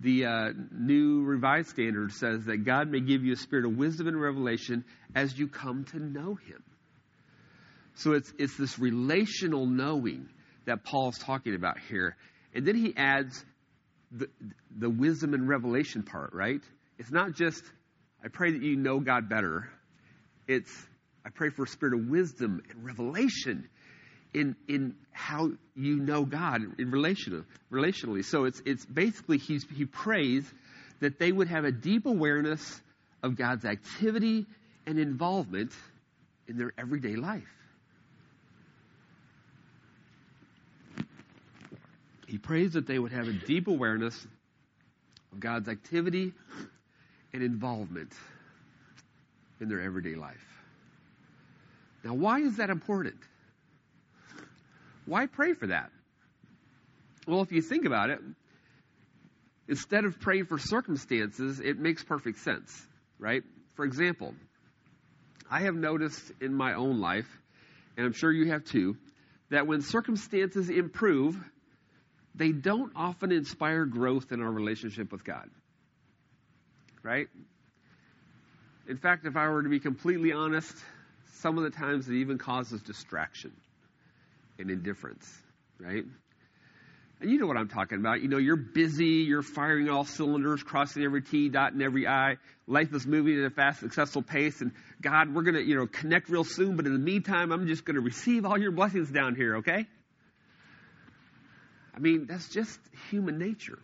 The 0.00 0.26
uh, 0.26 0.52
New 0.72 1.22
Revised 1.22 1.70
Standard 1.70 2.12
says 2.12 2.44
that 2.44 2.58
God 2.58 2.90
may 2.90 3.00
give 3.00 3.24
you 3.24 3.32
a 3.32 3.36
spirit 3.36 3.64
of 3.64 3.76
wisdom 3.76 4.08
and 4.08 4.20
revelation 4.20 4.84
as 5.14 5.38
you 5.38 5.48
come 5.48 5.84
to 5.84 5.98
know 5.98 6.34
Him. 6.34 6.62
So 7.96 8.12
it's, 8.12 8.32
it's 8.38 8.56
this 8.56 8.78
relational 8.78 9.66
knowing 9.66 10.28
that 10.66 10.84
Paul's 10.84 11.18
talking 11.18 11.54
about 11.54 11.78
here. 11.88 12.16
And 12.54 12.66
then 12.66 12.76
he 12.76 12.94
adds 12.96 13.44
the, 14.12 14.28
the 14.76 14.90
wisdom 14.90 15.34
and 15.34 15.48
revelation 15.48 16.02
part, 16.02 16.32
right? 16.32 16.60
It's 16.98 17.10
not 17.10 17.32
just, 17.34 17.62
I 18.24 18.28
pray 18.28 18.52
that 18.52 18.62
you 18.62 18.76
know 18.76 19.00
God 19.00 19.28
better. 19.28 19.68
It's, 20.46 20.70
I 21.24 21.30
pray 21.30 21.50
for 21.50 21.64
a 21.64 21.68
spirit 21.68 21.94
of 21.94 22.08
wisdom 22.08 22.62
and 22.70 22.84
revelation 22.84 23.68
in 24.34 24.54
in 24.68 24.94
how 25.12 25.50
you 25.74 25.96
know 25.96 26.24
God 26.24 26.60
in 26.78 26.90
relational, 26.90 27.44
relationally. 27.72 28.24
So 28.24 28.44
it's 28.44 28.60
it's 28.66 28.84
basically 28.84 29.38
he's, 29.38 29.64
he 29.74 29.86
prays 29.86 30.44
that 31.00 31.18
they 31.18 31.32
would 31.32 31.48
have 31.48 31.64
a 31.64 31.72
deep 31.72 32.06
awareness 32.06 32.80
of 33.22 33.36
God's 33.36 33.64
activity 33.64 34.46
and 34.86 34.98
involvement 34.98 35.72
in 36.48 36.58
their 36.58 36.72
everyday 36.78 37.16
life. 37.16 37.55
He 42.36 42.40
prays 42.40 42.74
that 42.74 42.86
they 42.86 42.98
would 42.98 43.12
have 43.12 43.28
a 43.28 43.32
deep 43.32 43.66
awareness 43.66 44.14
of 45.32 45.40
God's 45.40 45.70
activity 45.70 46.34
and 47.32 47.42
involvement 47.42 48.12
in 49.58 49.70
their 49.70 49.80
everyday 49.80 50.16
life. 50.16 50.44
Now, 52.04 52.12
why 52.12 52.40
is 52.40 52.58
that 52.58 52.68
important? 52.68 53.16
Why 55.06 55.24
pray 55.24 55.54
for 55.54 55.68
that? 55.68 55.90
Well, 57.26 57.40
if 57.40 57.52
you 57.52 57.62
think 57.62 57.86
about 57.86 58.10
it, 58.10 58.20
instead 59.66 60.04
of 60.04 60.20
praying 60.20 60.44
for 60.44 60.58
circumstances, 60.58 61.58
it 61.58 61.78
makes 61.78 62.04
perfect 62.04 62.40
sense, 62.40 62.86
right? 63.18 63.44
For 63.76 63.86
example, 63.86 64.34
I 65.50 65.60
have 65.60 65.74
noticed 65.74 66.32
in 66.42 66.52
my 66.52 66.74
own 66.74 67.00
life, 67.00 67.38
and 67.96 68.04
I'm 68.04 68.12
sure 68.12 68.30
you 68.30 68.52
have 68.52 68.64
too, 68.64 68.98
that 69.48 69.66
when 69.66 69.80
circumstances 69.80 70.68
improve, 70.68 71.42
they 72.36 72.52
don't 72.52 72.92
often 72.94 73.32
inspire 73.32 73.84
growth 73.86 74.30
in 74.30 74.42
our 74.42 74.50
relationship 74.50 75.10
with 75.10 75.24
God. 75.24 75.48
Right? 77.02 77.28
In 78.88 78.98
fact, 78.98 79.26
if 79.26 79.36
I 79.36 79.48
were 79.48 79.62
to 79.62 79.68
be 79.68 79.80
completely 79.80 80.32
honest, 80.32 80.74
some 81.40 81.58
of 81.58 81.64
the 81.64 81.70
times 81.70 82.08
it 82.08 82.14
even 82.14 82.38
causes 82.38 82.82
distraction 82.82 83.52
and 84.58 84.70
indifference, 84.70 85.28
right? 85.78 86.04
And 87.20 87.30
you 87.30 87.38
know 87.38 87.46
what 87.46 87.56
I'm 87.56 87.68
talking 87.68 87.98
about. 87.98 88.20
You 88.20 88.28
know, 88.28 88.36
you're 88.36 88.56
busy, 88.56 89.24
you're 89.26 89.42
firing 89.42 89.88
all 89.88 90.04
cylinders, 90.04 90.62
crossing 90.62 91.02
every 91.02 91.22
T, 91.22 91.48
dotting 91.48 91.80
every 91.80 92.06
I. 92.06 92.36
Life 92.66 92.92
is 92.92 93.06
moving 93.06 93.38
at 93.38 93.46
a 93.46 93.50
fast, 93.50 93.80
successful 93.80 94.22
pace. 94.22 94.60
And 94.60 94.72
God, 95.00 95.34
we're 95.34 95.42
going 95.42 95.54
to, 95.54 95.62
you 95.62 95.76
know, 95.76 95.86
connect 95.86 96.28
real 96.28 96.44
soon. 96.44 96.76
But 96.76 96.84
in 96.86 96.92
the 96.92 96.98
meantime, 96.98 97.52
I'm 97.52 97.66
just 97.66 97.86
going 97.86 97.94
to 97.94 98.02
receive 98.02 98.44
all 98.44 98.58
your 98.58 98.70
blessings 98.70 99.10
down 99.10 99.34
here, 99.34 99.56
okay? 99.56 99.86
I 101.96 102.00
mean, 102.00 102.26
that's 102.26 102.48
just 102.50 102.78
human 103.10 103.38
nature. 103.38 103.78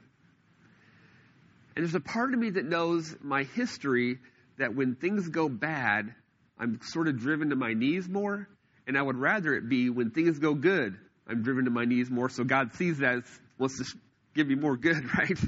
And 1.75 1.85
there's 1.85 1.95
a 1.95 2.01
part 2.01 2.35
of 2.35 2.39
me 2.39 2.51
that 2.51 2.67
knows 2.67 3.17
my 3.23 3.45
history 3.45 4.19
that 4.59 4.75
when 4.75 4.95
things 4.95 5.29
go 5.29 5.49
bad, 5.49 6.15
I'm 6.59 6.81
sort 6.83 7.09
of 7.09 7.19
driven 7.19 7.51
to 7.51 7.57
my 7.57 7.73
knees 7.73 8.09
more. 8.09 8.47
And 8.87 8.99
I 8.99 9.03
would 9.03 9.17
rather 9.17 9.55
it 9.55 9.69
be 9.69 9.89
when 9.89 10.11
things 10.11 10.39
go 10.39 10.55
good, 10.55 10.97
I'm 11.27 11.43
driven 11.43 11.65
to 11.65 11.71
my 11.71 11.85
knees 11.85 12.11
more. 12.11 12.29
So 12.29 12.45
God 12.45 12.75
sees 12.75 12.99
that, 12.99 13.19
as 13.19 13.25
wants 13.59 13.79
to 13.79 13.99
give 14.35 14.49
me 14.49 14.57
more 14.57 14.77
good, 14.77 15.03
right? 15.19 15.39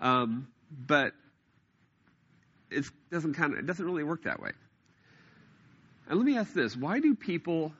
Um, 0.00 0.48
but 0.70 1.12
it 2.70 2.84
doesn't 3.10 3.34
kind 3.34 3.54
of, 3.54 3.58
it 3.58 3.66
doesn't 3.66 3.84
really 3.84 4.04
work 4.04 4.24
that 4.24 4.40
way. 4.40 4.50
And 6.08 6.18
let 6.18 6.24
me 6.24 6.36
ask 6.38 6.52
this: 6.52 6.76
Why 6.76 7.00
do 7.00 7.14
people 7.14 7.72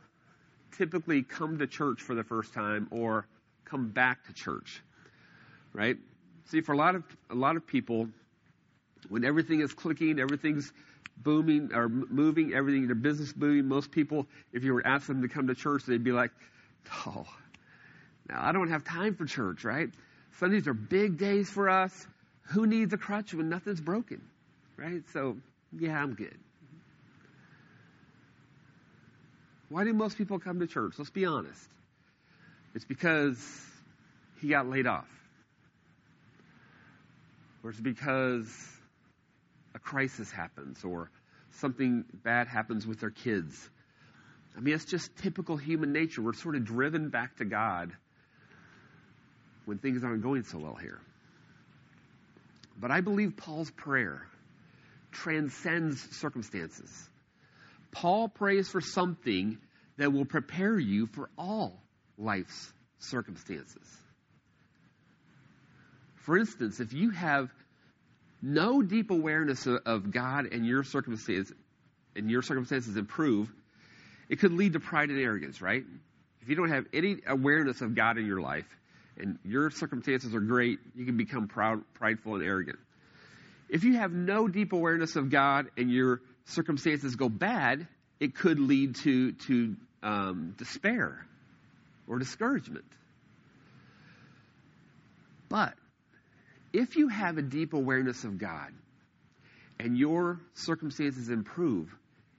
typically 0.76 1.22
come 1.22 1.58
to 1.58 1.66
church 1.66 2.00
for 2.00 2.14
the 2.14 2.24
first 2.24 2.54
time 2.54 2.88
or 2.90 3.26
come 3.68 3.88
back 3.88 4.26
to 4.26 4.32
church? 4.32 4.82
Right? 5.72 5.96
See, 6.46 6.60
for 6.60 6.72
a 6.72 6.76
lot 6.76 6.94
of 6.94 7.04
a 7.30 7.34
lot 7.34 7.56
of 7.56 7.66
people, 7.66 8.08
when 9.08 9.24
everything 9.24 9.60
is 9.60 9.72
clicking, 9.72 10.18
everything's 10.18 10.72
booming 11.16 11.70
or 11.74 11.88
moving, 11.88 12.54
everything, 12.54 12.86
their 12.86 12.94
business 12.94 13.32
booming, 13.32 13.66
most 13.66 13.90
people, 13.90 14.26
if 14.52 14.64
you 14.64 14.72
were 14.74 14.82
to 14.82 14.88
ask 14.88 15.06
them 15.06 15.22
to 15.22 15.28
come 15.28 15.48
to 15.48 15.54
church, 15.54 15.84
they'd 15.86 16.04
be 16.04 16.12
like, 16.12 16.30
oh, 17.06 17.26
now 18.28 18.40
I 18.40 18.52
don't 18.52 18.70
have 18.70 18.84
time 18.84 19.14
for 19.14 19.26
church, 19.26 19.64
right? 19.64 19.90
Sundays 20.38 20.66
are 20.68 20.74
big 20.74 21.18
days 21.18 21.50
for 21.50 21.68
us. 21.68 22.06
Who 22.50 22.66
needs 22.66 22.92
a 22.92 22.96
crutch 22.96 23.34
when 23.34 23.48
nothing's 23.48 23.80
broken, 23.80 24.22
right? 24.76 25.02
So, 25.12 25.36
yeah, 25.78 26.00
I'm 26.00 26.14
good. 26.14 26.38
Why 29.68 29.84
do 29.84 29.92
most 29.92 30.16
people 30.16 30.38
come 30.38 30.60
to 30.60 30.66
church? 30.66 30.94
Let's 30.96 31.10
be 31.10 31.26
honest. 31.26 31.68
It's 32.78 32.84
because 32.84 33.36
he 34.40 34.50
got 34.50 34.68
laid 34.68 34.86
off. 34.86 35.08
Or 37.64 37.70
it's 37.70 37.80
because 37.80 38.46
a 39.74 39.80
crisis 39.80 40.30
happens 40.30 40.84
or 40.84 41.10
something 41.56 42.04
bad 42.22 42.46
happens 42.46 42.86
with 42.86 43.00
their 43.00 43.10
kids. 43.10 43.68
I 44.56 44.60
mean, 44.60 44.74
it's 44.74 44.84
just 44.84 45.10
typical 45.16 45.56
human 45.56 45.92
nature. 45.92 46.22
We're 46.22 46.34
sort 46.34 46.54
of 46.54 46.64
driven 46.64 47.08
back 47.08 47.38
to 47.38 47.44
God 47.44 47.90
when 49.64 49.78
things 49.78 50.04
aren't 50.04 50.22
going 50.22 50.44
so 50.44 50.58
well 50.58 50.76
here. 50.76 51.00
But 52.80 52.92
I 52.92 53.00
believe 53.00 53.36
Paul's 53.36 53.72
prayer 53.72 54.22
transcends 55.10 56.00
circumstances. 56.16 57.08
Paul 57.90 58.28
prays 58.28 58.68
for 58.68 58.80
something 58.80 59.58
that 59.96 60.12
will 60.12 60.26
prepare 60.26 60.78
you 60.78 61.08
for 61.08 61.28
all 61.36 61.82
life's 62.18 62.72
circumstances. 62.98 63.86
For 66.16 66.36
instance, 66.36 66.80
if 66.80 66.92
you 66.92 67.10
have 67.10 67.48
no 68.42 68.82
deep 68.82 69.10
awareness 69.10 69.66
of 69.66 70.10
God 70.10 70.46
and 70.52 70.66
your 70.66 70.84
circumstances, 70.84 71.54
and 72.14 72.30
your 72.30 72.42
circumstances 72.42 72.96
improve, 72.96 73.50
it 74.28 74.40
could 74.40 74.52
lead 74.52 74.74
to 74.74 74.80
pride 74.80 75.08
and 75.08 75.18
arrogance, 75.18 75.62
right? 75.62 75.84
If 76.42 76.48
you 76.48 76.56
don't 76.56 76.70
have 76.70 76.84
any 76.92 77.16
awareness 77.26 77.80
of 77.80 77.94
God 77.94 78.18
in 78.18 78.26
your 78.26 78.40
life 78.40 78.66
and 79.16 79.38
your 79.44 79.70
circumstances 79.70 80.34
are 80.34 80.40
great, 80.40 80.78
you 80.94 81.06
can 81.06 81.16
become 81.16 81.48
proud, 81.48 81.82
prideful, 81.94 82.34
and 82.34 82.44
arrogant. 82.44 82.78
If 83.68 83.84
you 83.84 83.96
have 83.96 84.12
no 84.12 84.48
deep 84.48 84.72
awareness 84.72 85.16
of 85.16 85.30
God 85.30 85.68
and 85.76 85.90
your 85.90 86.20
circumstances 86.46 87.16
go 87.16 87.28
bad, 87.28 87.86
it 88.20 88.34
could 88.34 88.58
lead 88.58 88.96
to, 88.96 89.32
to 89.32 89.76
um, 90.02 90.54
despair 90.58 91.26
or 92.08 92.18
discouragement. 92.18 92.84
But 95.48 95.74
if 96.72 96.96
you 96.96 97.08
have 97.08 97.38
a 97.38 97.42
deep 97.42 97.72
awareness 97.72 98.24
of 98.24 98.38
God 98.38 98.72
and 99.78 99.96
your 99.96 100.40
circumstances 100.54 101.28
improve, 101.28 101.88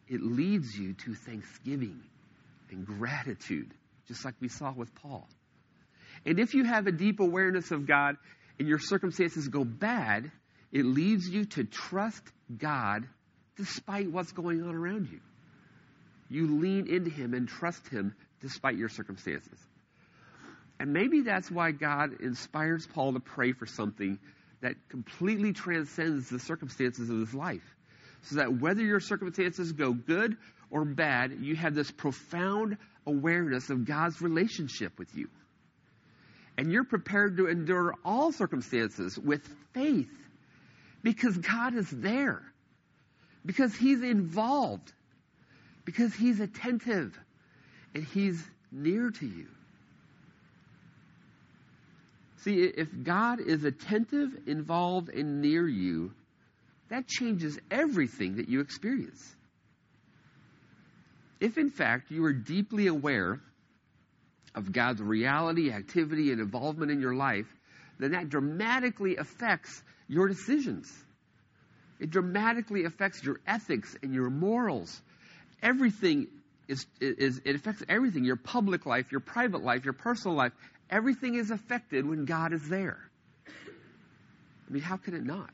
it 0.07 0.21
leads 0.21 0.77
you 0.77 0.93
to 0.93 1.13
thanksgiving 1.13 2.01
and 2.71 2.85
gratitude, 2.85 3.73
just 4.07 4.25
like 4.25 4.35
we 4.39 4.49
saw 4.49 4.71
with 4.71 4.93
Paul. 4.95 5.27
And 6.25 6.39
if 6.39 6.53
you 6.53 6.65
have 6.65 6.87
a 6.87 6.91
deep 6.91 7.19
awareness 7.19 7.71
of 7.71 7.87
God 7.87 8.15
and 8.59 8.67
your 8.67 8.79
circumstances 8.79 9.47
go 9.47 9.63
bad, 9.63 10.31
it 10.71 10.85
leads 10.85 11.27
you 11.27 11.45
to 11.45 11.63
trust 11.63 12.21
God 12.55 13.07
despite 13.55 14.11
what's 14.11 14.31
going 14.31 14.63
on 14.63 14.75
around 14.75 15.09
you. 15.11 15.19
You 16.29 16.59
lean 16.59 16.87
into 16.87 17.09
Him 17.09 17.33
and 17.33 17.47
trust 17.47 17.87
Him 17.87 18.15
despite 18.41 18.77
your 18.77 18.89
circumstances. 18.89 19.59
And 20.79 20.93
maybe 20.93 21.21
that's 21.21 21.51
why 21.51 21.71
God 21.71 22.21
inspires 22.21 22.87
Paul 22.87 23.13
to 23.13 23.19
pray 23.19 23.51
for 23.51 23.65
something 23.65 24.17
that 24.61 24.75
completely 24.89 25.53
transcends 25.53 26.29
the 26.29 26.39
circumstances 26.39 27.09
of 27.09 27.19
his 27.19 27.33
life. 27.33 27.75
So 28.23 28.35
that 28.35 28.59
whether 28.59 28.81
your 28.81 28.99
circumstances 28.99 29.71
go 29.71 29.93
good 29.93 30.37
or 30.69 30.85
bad, 30.85 31.37
you 31.41 31.55
have 31.55 31.75
this 31.75 31.91
profound 31.91 32.77
awareness 33.05 33.69
of 33.69 33.85
God's 33.85 34.21
relationship 34.21 34.97
with 34.97 35.15
you. 35.15 35.29
And 36.57 36.71
you're 36.71 36.83
prepared 36.83 37.37
to 37.37 37.47
endure 37.47 37.95
all 38.03 38.31
circumstances 38.31 39.17
with 39.17 39.47
faith 39.73 40.09
because 41.03 41.37
God 41.37 41.75
is 41.75 41.89
there, 41.89 42.41
because 43.45 43.73
He's 43.73 44.01
involved, 44.01 44.91
because 45.85 46.13
He's 46.13 46.41
attentive, 46.41 47.17
and 47.93 48.03
He's 48.03 48.43
near 48.71 49.11
to 49.11 49.25
you. 49.25 49.47
See, 52.43 52.63
if 52.63 52.87
God 53.03 53.41
is 53.41 53.63
attentive, 53.65 54.29
involved, 54.47 55.09
and 55.09 55.41
near 55.41 55.67
you, 55.67 56.13
that 56.89 57.07
changes 57.07 57.59
everything 57.69 58.37
that 58.37 58.47
you 58.47 58.61
experience. 58.61 59.35
If, 61.39 61.57
in 61.57 61.69
fact, 61.69 62.11
you 62.11 62.23
are 62.25 62.33
deeply 62.33 62.87
aware 62.87 63.39
of 64.55 64.71
God's 64.71 65.01
reality, 65.01 65.71
activity, 65.71 66.31
and 66.31 66.41
involvement 66.41 66.91
in 66.91 67.01
your 67.01 67.13
life, 67.13 67.47
then 67.99 68.11
that 68.11 68.29
dramatically 68.29 69.17
affects 69.17 69.83
your 70.07 70.27
decisions. 70.27 70.91
It 71.99 72.09
dramatically 72.09 72.85
affects 72.85 73.23
your 73.23 73.39
ethics 73.45 73.95
and 74.01 74.13
your 74.13 74.29
morals. 74.29 75.01
Everything 75.61 76.27
is, 76.69 76.85
is, 77.01 77.41
it 77.43 77.55
affects 77.55 77.83
everything 77.89 78.23
your 78.23 78.35
public 78.35 78.85
life, 78.85 79.11
your 79.11 79.21
private 79.21 79.63
life, 79.63 79.83
your 79.83 79.93
personal 79.93 80.37
life. 80.37 80.53
Everything 80.89 81.35
is 81.35 81.49
affected 81.49 82.07
when 82.07 82.25
God 82.25 82.53
is 82.53 82.61
there. 82.69 82.99
I 83.47 84.71
mean, 84.71 84.83
how 84.83 84.97
can 84.97 85.15
it 85.15 85.25
not? 85.25 85.49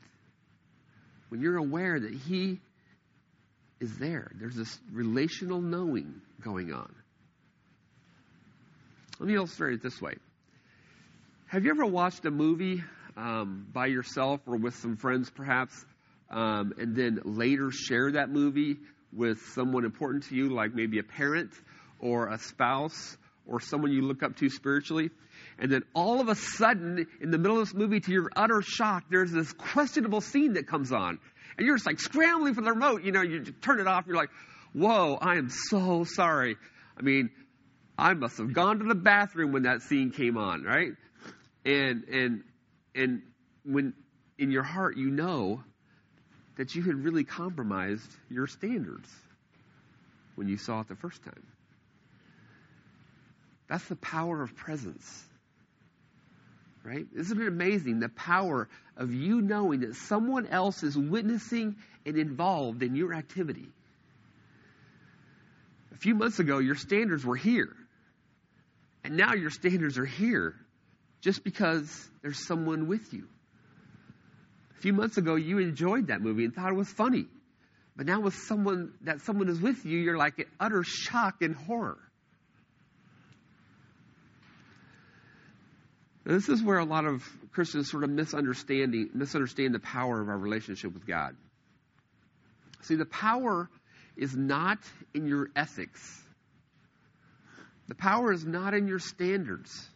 When 1.30 1.40
you're 1.40 1.56
aware 1.56 1.98
that 1.98 2.12
He 2.12 2.60
is 3.80 3.96
there, 3.98 4.30
there's 4.38 4.54
this 4.54 4.78
relational 4.92 5.60
knowing 5.62 6.20
going 6.42 6.72
on. 6.72 6.94
Let 9.18 9.26
me 9.26 9.34
illustrate 9.34 9.74
it 9.74 9.82
this 9.82 10.00
way. 10.00 10.14
Have 11.46 11.64
you 11.64 11.70
ever 11.70 11.86
watched 11.86 12.26
a 12.26 12.30
movie 12.30 12.84
um, 13.16 13.66
by 13.72 13.86
yourself 13.86 14.40
or 14.46 14.56
with 14.56 14.74
some 14.76 14.96
friends, 14.96 15.30
perhaps, 15.30 15.72
um, 16.30 16.74
and 16.78 16.94
then 16.94 17.20
later 17.24 17.70
share 17.70 18.12
that 18.12 18.28
movie 18.28 18.76
with 19.16 19.40
someone 19.54 19.84
important 19.84 20.24
to 20.24 20.36
you, 20.36 20.50
like 20.50 20.74
maybe 20.74 20.98
a 20.98 21.02
parent 21.02 21.50
or 21.98 22.28
a 22.28 22.38
spouse 22.38 23.16
or 23.46 23.60
someone 23.60 23.92
you 23.92 24.02
look 24.02 24.22
up 24.22 24.36
to 24.36 24.50
spiritually. 24.50 25.10
And 25.58 25.70
then 25.70 25.82
all 25.94 26.20
of 26.20 26.28
a 26.28 26.34
sudden, 26.34 27.06
in 27.20 27.30
the 27.30 27.38
middle 27.38 27.58
of 27.58 27.66
this 27.66 27.74
movie, 27.74 28.00
to 28.00 28.12
your 28.12 28.30
utter 28.36 28.60
shock, 28.62 29.04
there's 29.10 29.32
this 29.32 29.52
questionable 29.52 30.20
scene 30.20 30.54
that 30.54 30.66
comes 30.66 30.92
on. 30.92 31.18
And 31.56 31.66
you're 31.66 31.76
just 31.76 31.86
like 31.86 32.00
scrambling 32.00 32.54
for 32.54 32.60
the 32.60 32.72
remote. 32.72 33.04
You 33.04 33.12
know, 33.12 33.22
you 33.22 33.44
turn 33.44 33.80
it 33.80 33.86
off. 33.86 34.04
You're 34.06 34.16
like, 34.16 34.30
whoa, 34.74 35.16
I 35.20 35.36
am 35.36 35.48
so 35.48 36.04
sorry. 36.04 36.56
I 36.98 37.02
mean, 37.02 37.30
I 37.96 38.12
must 38.12 38.36
have 38.38 38.52
gone 38.52 38.80
to 38.80 38.84
the 38.84 38.94
bathroom 38.94 39.52
when 39.52 39.62
that 39.62 39.80
scene 39.82 40.10
came 40.10 40.36
on, 40.36 40.62
right? 40.62 40.92
And, 41.64 42.04
and, 42.04 42.44
and 42.94 43.22
when 43.64 43.94
in 44.38 44.50
your 44.50 44.62
heart 44.62 44.96
you 44.96 45.10
know 45.10 45.62
that 46.56 46.74
you 46.74 46.82
had 46.82 46.94
really 46.94 47.24
compromised 47.24 48.10
your 48.30 48.46
standards 48.46 49.08
when 50.34 50.48
you 50.48 50.58
saw 50.58 50.80
it 50.80 50.88
the 50.88 50.96
first 50.96 51.22
time. 51.22 51.46
That's 53.68 53.84
the 53.86 53.96
power 53.96 54.42
of 54.42 54.54
presence. 54.54 55.24
Right? 56.84 57.06
Isn't 57.16 57.40
it 57.40 57.48
amazing 57.48 57.98
the 57.98 58.08
power 58.08 58.68
of 58.96 59.12
you 59.12 59.40
knowing 59.40 59.80
that 59.80 59.96
someone 59.96 60.46
else 60.46 60.84
is 60.84 60.96
witnessing 60.96 61.76
and 62.04 62.16
involved 62.16 62.82
in 62.82 62.94
your 62.94 63.12
activity? 63.12 63.68
A 65.92 65.96
few 65.96 66.14
months 66.14 66.38
ago, 66.38 66.58
your 66.58 66.76
standards 66.76 67.24
were 67.24 67.36
here. 67.36 67.74
And 69.02 69.16
now 69.16 69.34
your 69.34 69.50
standards 69.50 69.98
are 69.98 70.04
here 70.04 70.54
just 71.22 71.42
because 71.42 72.08
there's 72.22 72.46
someone 72.46 72.86
with 72.86 73.12
you. 73.12 73.26
A 74.78 74.80
few 74.80 74.92
months 74.92 75.16
ago, 75.16 75.36
you 75.36 75.58
enjoyed 75.58 76.08
that 76.08 76.20
movie 76.20 76.44
and 76.44 76.54
thought 76.54 76.70
it 76.70 76.76
was 76.76 76.88
funny. 76.88 77.26
But 77.96 78.06
now 78.06 78.20
with 78.20 78.34
someone 78.34 78.92
that 79.02 79.22
someone 79.22 79.48
is 79.48 79.60
with 79.60 79.84
you, 79.86 79.98
you're 79.98 80.18
like 80.18 80.38
in 80.38 80.46
utter 80.60 80.82
shock 80.84 81.40
and 81.40 81.54
horror. 81.54 81.98
this 86.26 86.48
is 86.48 86.60
where 86.60 86.78
a 86.78 86.84
lot 86.84 87.04
of 87.04 87.22
Christians 87.52 87.88
sort 87.88 88.02
of 88.02 88.10
misunderstanding 88.10 89.10
misunderstand 89.14 89.72
the 89.72 89.78
power 89.78 90.20
of 90.20 90.28
our 90.28 90.36
relationship 90.36 90.92
with 90.92 91.06
God. 91.06 91.36
See, 92.82 92.96
the 92.96 93.06
power 93.06 93.70
is 94.16 94.36
not 94.36 94.78
in 95.14 95.28
your 95.28 95.48
ethics. 95.54 96.20
The 97.88 97.94
power 97.94 98.32
is 98.32 98.44
not 98.44 98.74
in 98.74 98.88
your 98.88 98.98
standards. 98.98 99.88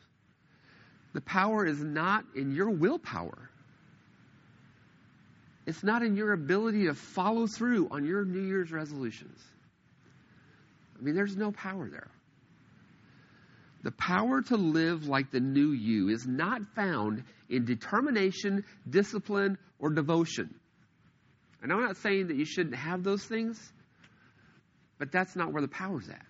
The 1.14 1.20
power 1.20 1.66
is 1.66 1.82
not 1.82 2.24
in 2.36 2.52
your 2.52 2.70
willpower. 2.70 3.49
It's 5.70 5.84
not 5.84 6.02
in 6.02 6.16
your 6.16 6.32
ability 6.32 6.86
to 6.86 6.94
follow 6.94 7.46
through 7.46 7.90
on 7.92 8.04
your 8.04 8.24
New 8.24 8.40
Year's 8.40 8.72
resolutions. 8.72 9.40
I 10.98 11.00
mean, 11.00 11.14
there's 11.14 11.36
no 11.36 11.52
power 11.52 11.88
there. 11.88 12.10
The 13.84 13.92
power 13.92 14.42
to 14.42 14.56
live 14.56 15.06
like 15.06 15.30
the 15.30 15.38
new 15.38 15.70
you 15.70 16.08
is 16.08 16.26
not 16.26 16.60
found 16.74 17.22
in 17.48 17.66
determination, 17.66 18.64
discipline, 18.88 19.58
or 19.78 19.90
devotion. 19.90 20.52
And 21.62 21.72
I'm 21.72 21.82
not 21.82 21.98
saying 21.98 22.26
that 22.26 22.36
you 22.36 22.46
shouldn't 22.46 22.74
have 22.74 23.04
those 23.04 23.24
things, 23.24 23.72
but 24.98 25.12
that's 25.12 25.36
not 25.36 25.52
where 25.52 25.62
the 25.62 25.68
power's 25.68 26.08
at. 26.08 26.26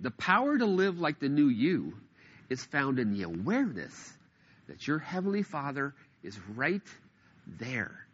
The 0.00 0.10
power 0.10 0.56
to 0.56 0.64
live 0.64 0.98
like 0.98 1.20
the 1.20 1.28
new 1.28 1.48
you 1.48 1.98
is 2.48 2.64
found 2.64 2.98
in 2.98 3.12
the 3.12 3.24
awareness 3.24 3.92
that 4.68 4.88
your 4.88 4.98
Heavenly 4.98 5.42
Father 5.42 5.94
is 6.22 6.40
right 6.54 6.80
there. 7.46 8.06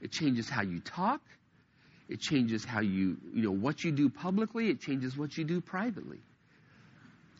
It 0.00 0.12
changes 0.12 0.48
how 0.48 0.62
you 0.62 0.80
talk. 0.80 1.20
It 2.08 2.20
changes 2.20 2.64
how 2.64 2.80
you, 2.80 3.18
you 3.34 3.42
know, 3.42 3.52
what 3.52 3.84
you 3.84 3.92
do 3.92 4.08
publicly. 4.08 4.68
It 4.68 4.80
changes 4.80 5.16
what 5.16 5.36
you 5.36 5.44
do 5.44 5.60
privately. 5.60 6.18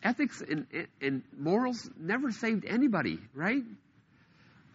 Ethics 0.03 0.41
and, 0.41 0.65
and 1.01 1.23
morals 1.37 1.89
never 1.99 2.31
saved 2.31 2.65
anybody, 2.65 3.19
right? 3.33 3.63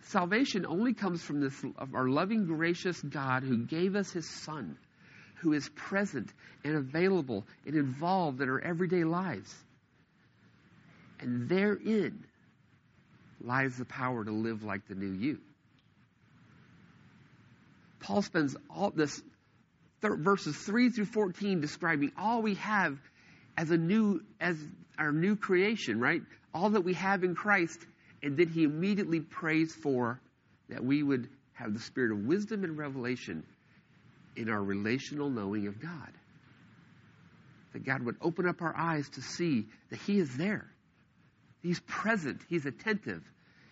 Salvation 0.03 0.67
only 0.67 0.95
comes 0.95 1.23
from 1.23 1.41
this 1.41 1.55
of 1.79 1.95
our 1.95 2.09
loving, 2.09 2.47
gracious 2.47 3.01
God 3.01 3.43
who 3.43 3.65
gave 3.65 3.97
us 3.97 4.13
His 4.13 4.29
Son, 4.29 4.79
who 5.37 5.53
is 5.53 5.69
present 5.71 6.31
and 6.63 6.77
available 6.77 7.45
and 7.65 7.75
involved 7.75 8.41
in 8.41 8.49
our 8.49 8.61
everyday 8.61 9.05
lives. 9.05 9.53
And 11.19 11.49
therein 11.49 12.25
lies 13.41 13.77
the 13.77 13.85
power 13.85 14.25
to 14.25 14.31
live 14.31 14.63
like 14.63 14.87
the 14.89 14.95
new 14.95 15.13
you. 15.13 15.39
Paul 18.01 18.23
spends 18.23 18.57
all 18.71 18.91
this 18.91 19.21
verses 20.01 20.57
3 20.57 20.91
through 20.91 21.07
14 21.07 21.61
describing 21.61 22.13
all 22.17 22.43
we 22.43 22.55
have 22.55 22.99
as 23.57 23.71
a 23.71 23.77
new 23.77 24.21
as 24.41 24.57
our 24.99 25.13
new 25.13 25.37
creation, 25.37 26.01
right? 26.01 26.23
All 26.55 26.71
that 26.71 26.83
we 26.83 26.95
have 26.95 27.25
in 27.25 27.35
Christ, 27.35 27.79
and 28.23 28.37
then 28.37 28.49
he 28.49 28.65
immediately 28.65 29.21
prays 29.21 29.75
for 29.75 30.21
that 30.69 30.85
we 30.85 31.03
would 31.03 31.29
have 31.55 31.73
the 31.73 31.81
spirit 31.81 32.13
of 32.13 32.19
wisdom 32.19 32.65
and 32.65 32.79
revelation 32.79 33.45
in 34.37 34.51
our 34.51 34.63
relational 34.63 35.31
knowing 35.31 35.67
of 35.67 35.81
God. 35.81 36.13
That 37.73 37.85
God 37.85 38.03
would 38.03 38.17
open 38.21 38.47
up 38.47 38.63
our 38.63 38.75
eyes 38.77 39.09
to 39.11 39.23
see 39.23 39.67
that 39.91 39.99
he 40.01 40.19
is 40.19 40.37
there. 40.37 40.67
He's 41.67 41.81
present, 41.81 42.43
he's 42.49 42.65
attentive, 42.65 43.25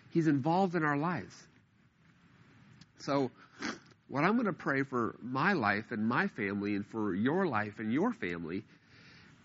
he's 0.09 0.27
involved 0.27 0.75
in 0.75 0.83
our 0.83 0.97
lives. 0.97 1.33
So 2.99 3.31
what 4.09 4.25
I'm 4.25 4.33
going 4.33 4.47
to 4.47 4.51
pray 4.53 4.83
for 4.83 5.15
my 5.21 5.53
life 5.53 5.85
and 5.91 6.05
my 6.05 6.27
family 6.27 6.75
and 6.75 6.85
for 6.85 7.15
your 7.15 7.47
life 7.47 7.79
and 7.79 7.93
your 7.93 8.11
family 8.11 8.65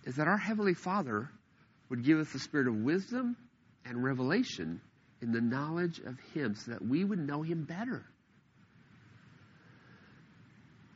is 0.04 0.16
that 0.16 0.26
our 0.26 0.36
Heavenly 0.36 0.74
Father 0.74 1.30
would 1.90 2.04
give 2.04 2.18
us 2.18 2.32
the 2.32 2.40
spirit 2.40 2.66
of 2.66 2.74
wisdom 2.74 3.36
and 3.84 4.02
revelation 4.02 4.80
in 5.22 5.30
the 5.30 5.40
knowledge 5.40 6.00
of 6.00 6.18
Him 6.34 6.56
so 6.56 6.72
that 6.72 6.84
we 6.84 7.04
would 7.04 7.20
know 7.20 7.42
Him 7.42 7.62
better. 7.62 8.04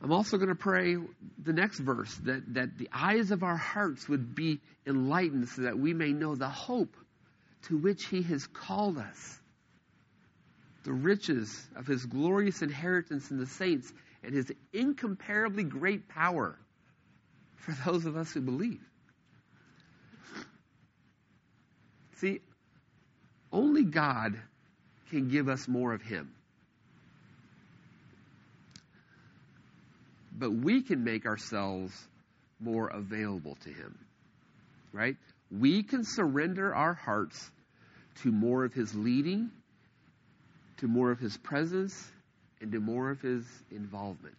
I'm 0.01 0.11
also 0.11 0.35
going 0.35 0.49
to 0.49 0.55
pray 0.55 0.97
the 1.41 1.53
next 1.53 1.79
verse 1.79 2.13
that, 2.25 2.53
that 2.55 2.77
the 2.77 2.89
eyes 2.91 3.31
of 3.31 3.43
our 3.43 3.55
hearts 3.55 4.09
would 4.09 4.35
be 4.35 4.59
enlightened 4.85 5.47
so 5.47 5.61
that 5.61 5.79
we 5.79 5.93
may 5.93 6.11
know 6.11 6.35
the 6.35 6.49
hope 6.49 6.97
to 7.67 7.77
which 7.77 8.05
He 8.05 8.21
has 8.23 8.45
called 8.47 8.97
us 8.97 9.39
the 10.85 10.93
riches 10.93 11.67
of 11.75 11.87
his 11.87 12.05
glorious 12.05 12.61
inheritance 12.61 13.31
in 13.31 13.37
the 13.37 13.47
saints 13.47 13.91
and 14.23 14.33
his 14.33 14.51
incomparably 14.71 15.63
great 15.63 16.07
power 16.07 16.57
for 17.55 17.71
those 17.83 18.05
of 18.05 18.15
us 18.15 18.31
who 18.31 18.41
believe. 18.41 18.81
See, 22.17 22.39
only 23.51 23.83
God 23.83 24.39
can 25.09 25.29
give 25.29 25.49
us 25.49 25.67
more 25.67 25.93
of 25.93 26.01
him. 26.01 26.31
But 30.37 30.51
we 30.51 30.81
can 30.81 31.03
make 31.03 31.25
ourselves 31.25 31.93
more 32.59 32.87
available 32.87 33.57
to 33.63 33.69
him. 33.69 33.97
Right? 34.93 35.17
We 35.51 35.83
can 35.83 36.03
surrender 36.03 36.73
our 36.73 36.93
hearts 36.93 37.51
to 38.23 38.31
more 38.31 38.65
of 38.65 38.73
his 38.73 38.93
leading 38.95 39.51
to 40.77 40.87
more 40.87 41.11
of 41.11 41.19
his 41.19 41.37
presence 41.37 42.11
and 42.61 42.71
to 42.71 42.79
more 42.79 43.11
of 43.11 43.21
his 43.21 43.43
involvement. 43.71 44.35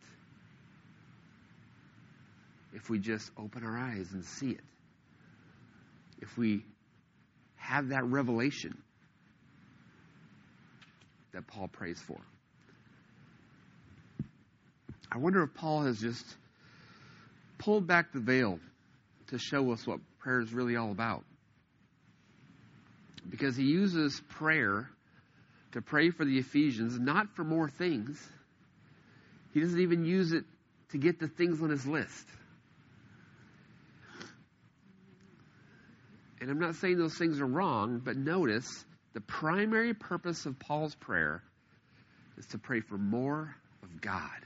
If 2.74 2.90
we 2.90 2.98
just 2.98 3.30
open 3.38 3.64
our 3.64 3.76
eyes 3.76 4.12
and 4.12 4.24
see 4.24 4.50
it, 4.50 4.60
if 6.20 6.36
we 6.36 6.62
have 7.56 7.88
that 7.88 8.04
revelation 8.04 8.76
that 11.32 11.46
Paul 11.46 11.68
prays 11.68 12.00
for. 12.00 12.18
I 15.10 15.18
wonder 15.18 15.42
if 15.42 15.54
Paul 15.54 15.84
has 15.84 16.00
just 16.00 16.24
pulled 17.58 17.86
back 17.86 18.12
the 18.12 18.20
veil 18.20 18.58
to 19.28 19.38
show 19.38 19.72
us 19.72 19.86
what 19.86 20.00
prayer 20.18 20.40
is 20.40 20.52
really 20.52 20.76
all 20.76 20.90
about. 20.90 21.24
Because 23.28 23.56
he 23.56 23.64
uses 23.64 24.20
prayer 24.30 24.88
to 25.72 25.82
pray 25.82 26.10
for 26.10 26.24
the 26.24 26.38
Ephesians, 26.38 26.98
not 26.98 27.34
for 27.34 27.44
more 27.44 27.68
things. 27.68 28.24
He 29.52 29.60
doesn't 29.60 29.80
even 29.80 30.04
use 30.04 30.32
it 30.32 30.44
to 30.90 30.98
get 30.98 31.18
the 31.18 31.28
things 31.28 31.60
on 31.60 31.70
his 31.70 31.86
list. 31.86 32.26
And 36.40 36.50
I'm 36.50 36.60
not 36.60 36.76
saying 36.76 36.98
those 36.98 37.16
things 37.16 37.40
are 37.40 37.46
wrong, 37.46 38.00
but 38.04 38.16
notice 38.16 38.84
the 39.14 39.20
primary 39.20 39.94
purpose 39.94 40.46
of 40.46 40.58
Paul's 40.58 40.94
prayer 40.94 41.42
is 42.38 42.46
to 42.48 42.58
pray 42.58 42.80
for 42.80 42.98
more 42.98 43.56
of 43.82 44.00
God. 44.00 44.45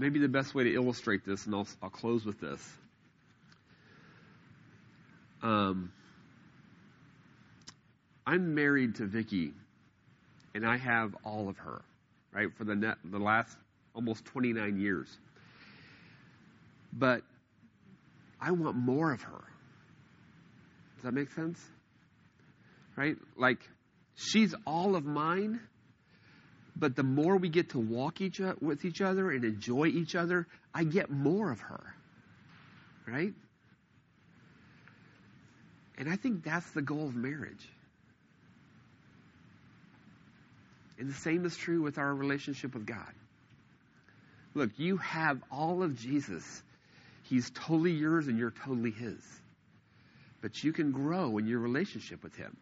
Maybe 0.00 0.18
the 0.18 0.28
best 0.28 0.54
way 0.54 0.64
to 0.64 0.74
illustrate 0.74 1.26
this, 1.26 1.44
and 1.44 1.54
I'll, 1.54 1.68
I'll 1.82 1.90
close 1.90 2.24
with 2.24 2.40
this. 2.40 2.60
Um, 5.42 5.92
I'm 8.26 8.54
married 8.54 8.96
to 8.96 9.06
Vicky, 9.06 9.52
and 10.54 10.66
I 10.66 10.78
have 10.78 11.14
all 11.22 11.50
of 11.50 11.58
her, 11.58 11.82
right, 12.32 12.48
for 12.56 12.64
the 12.64 12.74
net, 12.74 12.96
the 13.04 13.18
last 13.18 13.54
almost 13.94 14.24
29 14.24 14.80
years. 14.80 15.08
But 16.92 17.22
I 18.40 18.52
want 18.52 18.76
more 18.76 19.12
of 19.12 19.20
her. 19.22 19.44
Does 20.96 21.04
that 21.04 21.12
make 21.12 21.30
sense? 21.32 21.60
Right? 22.96 23.16
Like, 23.36 23.60
she's 24.14 24.54
all 24.66 24.96
of 24.96 25.04
mine, 25.04 25.60
but 26.80 26.96
the 26.96 27.02
more 27.02 27.36
we 27.36 27.50
get 27.50 27.70
to 27.70 27.78
walk 27.78 28.22
each 28.22 28.40
with 28.60 28.86
each 28.86 29.02
other 29.02 29.30
and 29.30 29.44
enjoy 29.44 29.88
each 29.88 30.16
other, 30.16 30.46
I 30.74 30.84
get 30.84 31.10
more 31.10 31.52
of 31.52 31.60
her. 31.60 31.94
Right? 33.06 33.34
And 35.98 36.08
I 36.08 36.16
think 36.16 36.42
that's 36.42 36.68
the 36.70 36.80
goal 36.80 37.06
of 37.06 37.14
marriage. 37.14 37.68
And 40.98 41.10
the 41.10 41.14
same 41.14 41.44
is 41.44 41.54
true 41.54 41.82
with 41.82 41.98
our 41.98 42.14
relationship 42.14 42.72
with 42.72 42.86
God. 42.86 43.12
Look, 44.54 44.70
you 44.78 44.96
have 44.96 45.38
all 45.50 45.82
of 45.82 45.96
Jesus. 45.96 46.62
He's 47.24 47.50
totally 47.50 47.92
yours 47.92 48.26
and 48.26 48.38
you're 48.38 48.54
totally 48.64 48.90
His. 48.90 49.22
But 50.40 50.64
you 50.64 50.72
can 50.72 50.92
grow 50.92 51.36
in 51.36 51.46
your 51.46 51.58
relationship 51.58 52.22
with 52.22 52.34
Him. 52.36 52.56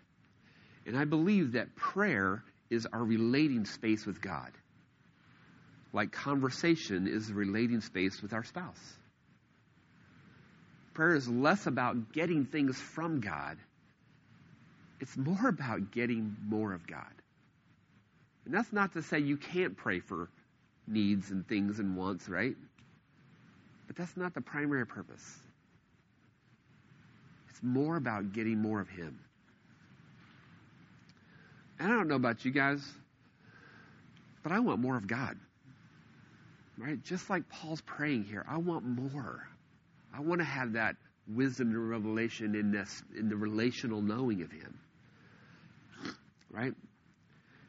And 0.86 0.98
I 0.98 1.04
believe 1.04 1.52
that 1.52 1.76
prayer 1.76 2.42
is 2.70 2.86
our 2.86 3.02
relating 3.02 3.64
space 3.64 4.04
with 4.06 4.20
God. 4.20 4.50
Like 5.92 6.12
conversation 6.12 7.08
is 7.08 7.28
the 7.28 7.34
relating 7.34 7.80
space 7.80 8.20
with 8.20 8.32
our 8.32 8.44
spouse. 8.44 8.80
Prayer 10.94 11.14
is 11.14 11.28
less 11.28 11.66
about 11.66 12.12
getting 12.12 12.44
things 12.44 12.78
from 12.80 13.20
God, 13.20 13.56
it's 15.00 15.16
more 15.16 15.48
about 15.48 15.92
getting 15.92 16.36
more 16.46 16.72
of 16.72 16.86
God. 16.86 17.04
And 18.44 18.54
that's 18.54 18.72
not 18.72 18.94
to 18.94 19.02
say 19.02 19.18
you 19.18 19.36
can't 19.36 19.76
pray 19.76 20.00
for 20.00 20.28
needs 20.86 21.30
and 21.30 21.46
things 21.46 21.78
and 21.78 21.96
wants, 21.96 22.28
right? 22.28 22.56
But 23.86 23.96
that's 23.96 24.16
not 24.16 24.34
the 24.34 24.40
primary 24.40 24.86
purpose. 24.86 25.38
It's 27.50 27.62
more 27.62 27.96
about 27.96 28.32
getting 28.32 28.60
more 28.60 28.80
of 28.80 28.88
Him. 28.88 29.18
And 31.78 31.92
I 31.92 31.96
don't 31.96 32.08
know 32.08 32.16
about 32.16 32.44
you 32.44 32.50
guys, 32.50 32.82
but 34.42 34.52
I 34.52 34.60
want 34.60 34.80
more 34.80 34.96
of 34.96 35.06
God. 35.06 35.36
Right? 36.76 37.02
Just 37.02 37.28
like 37.28 37.48
Paul's 37.48 37.80
praying 37.80 38.24
here, 38.24 38.44
I 38.48 38.58
want 38.58 38.84
more. 38.84 39.46
I 40.14 40.20
want 40.20 40.40
to 40.40 40.44
have 40.44 40.72
that 40.74 40.96
wisdom 41.26 41.68
and 41.70 41.90
revelation 41.90 42.54
in 42.54 42.70
this 42.70 43.02
in 43.16 43.28
the 43.28 43.36
relational 43.36 44.00
knowing 44.00 44.42
of 44.42 44.50
him. 44.50 44.78
Right? 46.50 46.74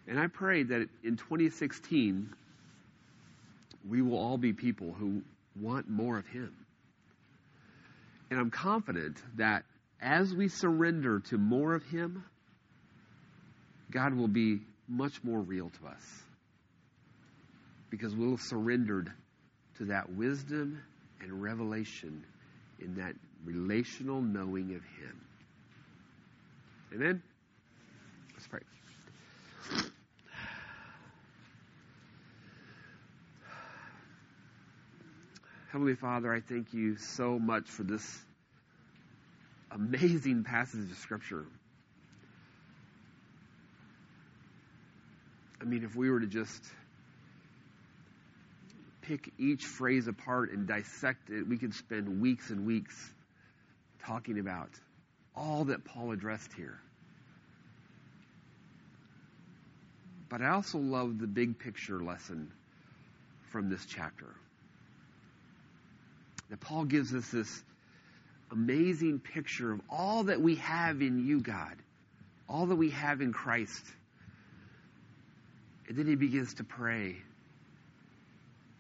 And 0.08 0.20
I 0.20 0.28
pray 0.28 0.64
that 0.64 0.88
in 1.04 1.18
2016 1.18 2.34
we 3.88 4.02
will 4.02 4.18
all 4.18 4.38
be 4.38 4.54
people 4.54 4.94
who 4.94 5.22
want 5.60 5.90
more 5.90 6.18
of 6.18 6.28
him. 6.28 6.54
And 8.30 8.40
I'm 8.40 8.52
confident 8.52 9.18
that 9.38 9.64
as 10.02 10.34
we 10.34 10.48
surrender 10.48 11.20
to 11.30 11.38
more 11.38 11.74
of 11.74 11.84
him, 11.84 12.24
God 13.92 14.14
will 14.14 14.28
be 14.28 14.60
much 14.88 15.24
more 15.24 15.40
real 15.40 15.70
to 15.70 15.88
us 15.88 16.24
because 17.90 18.16
we'll 18.16 18.32
have 18.32 18.42
surrendered 18.42 19.12
to 19.78 19.86
that 19.86 20.12
wisdom 20.12 20.82
and 21.22 21.42
revelation 21.42 22.24
in 22.80 22.96
that 22.96 23.14
relational 23.44 24.22
knowing 24.22 24.76
of 24.76 24.82
Him. 24.82 25.22
Amen? 26.94 27.22
Let's 28.34 28.48
pray. 28.48 28.62
Heavenly 35.72 35.96
Father, 35.96 36.34
I 36.34 36.40
thank 36.40 36.74
you 36.74 36.98
so 36.98 37.38
much 37.38 37.70
for 37.70 37.84
this 37.84 38.20
amazing 39.72 40.44
passage 40.44 40.90
of 40.90 40.98
Scripture. 40.98 41.46
I 45.62 45.66
mean, 45.66 45.84
if 45.84 45.96
we 45.96 46.10
were 46.10 46.20
to 46.20 46.28
just 46.28 46.64
pick 49.02 49.32
each 49.38 49.66
phrase 49.66 50.08
apart 50.08 50.52
and 50.52 50.68
dissect 50.68 51.30
it, 51.30 51.48
we 51.48 51.58
could 51.58 51.74
spend 51.74 52.22
weeks 52.22 52.50
and 52.50 52.66
weeks 52.66 52.96
talking 54.06 54.40
about 54.40 54.70
all 55.36 55.66
that 55.66 55.84
Paul 55.84 56.12
addressed 56.12 56.54
here. 56.54 56.80
But 60.30 60.42
I 60.42 60.50
also 60.50 60.78
love 60.78 61.18
the 61.18 61.28
big 61.28 61.58
picture 61.58 62.00
lesson 62.00 62.52
from 63.52 63.70
this 63.70 63.84
chapter. 63.86 64.28
That 66.50 66.60
Paul 66.60 66.86
gives 66.86 67.14
us 67.14 67.28
this 67.30 67.64
amazing 68.52 69.20
picture 69.20 69.72
of 69.72 69.82
all 69.90 70.24
that 70.26 70.40
we 70.40 70.56
have 70.56 71.02
in 71.02 71.26
you, 71.26 71.42
God, 71.42 71.76
all 72.48 72.68
that 72.68 72.76
we 72.76 72.92
have 72.92 73.22
in 73.22 73.34
Christ. 73.34 73.84
And 75.90 75.98
then 75.98 76.06
he 76.06 76.16
begins 76.16 76.54
to 76.56 76.64
pray 76.64 77.18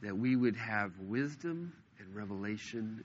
that 0.03 0.15
we 0.15 0.35
would 0.35 0.55
have 0.55 0.91
wisdom 0.99 1.73
and 1.97 2.15
revelation 2.15 3.03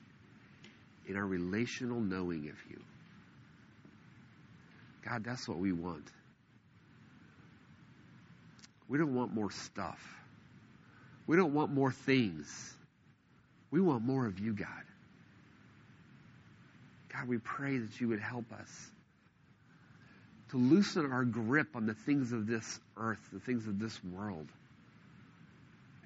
in 1.08 1.16
our 1.16 1.26
relational 1.26 2.00
knowing 2.00 2.50
of 2.50 2.70
you. 2.70 2.80
God, 5.04 5.24
that's 5.24 5.48
what 5.48 5.58
we 5.58 5.72
want. 5.72 6.04
We 8.88 8.98
don't 8.98 9.14
want 9.14 9.32
more 9.32 9.50
stuff. 9.50 10.00
We 11.26 11.36
don't 11.36 11.54
want 11.54 11.72
more 11.72 11.90
things. 11.90 12.74
We 13.70 13.80
want 13.80 14.04
more 14.04 14.26
of 14.26 14.38
you, 14.38 14.52
God. 14.52 14.68
God, 17.10 17.26
we 17.26 17.38
pray 17.38 17.78
that 17.78 18.00
you 18.00 18.08
would 18.08 18.20
help 18.20 18.52
us 18.52 18.90
to 20.50 20.56
loosen 20.56 21.10
our 21.10 21.24
grip 21.24 21.74
on 21.74 21.86
the 21.86 21.94
things 21.94 22.32
of 22.32 22.46
this 22.46 22.80
earth, 22.96 23.20
the 23.32 23.40
things 23.40 23.66
of 23.66 23.78
this 23.78 23.98
world. 24.04 24.46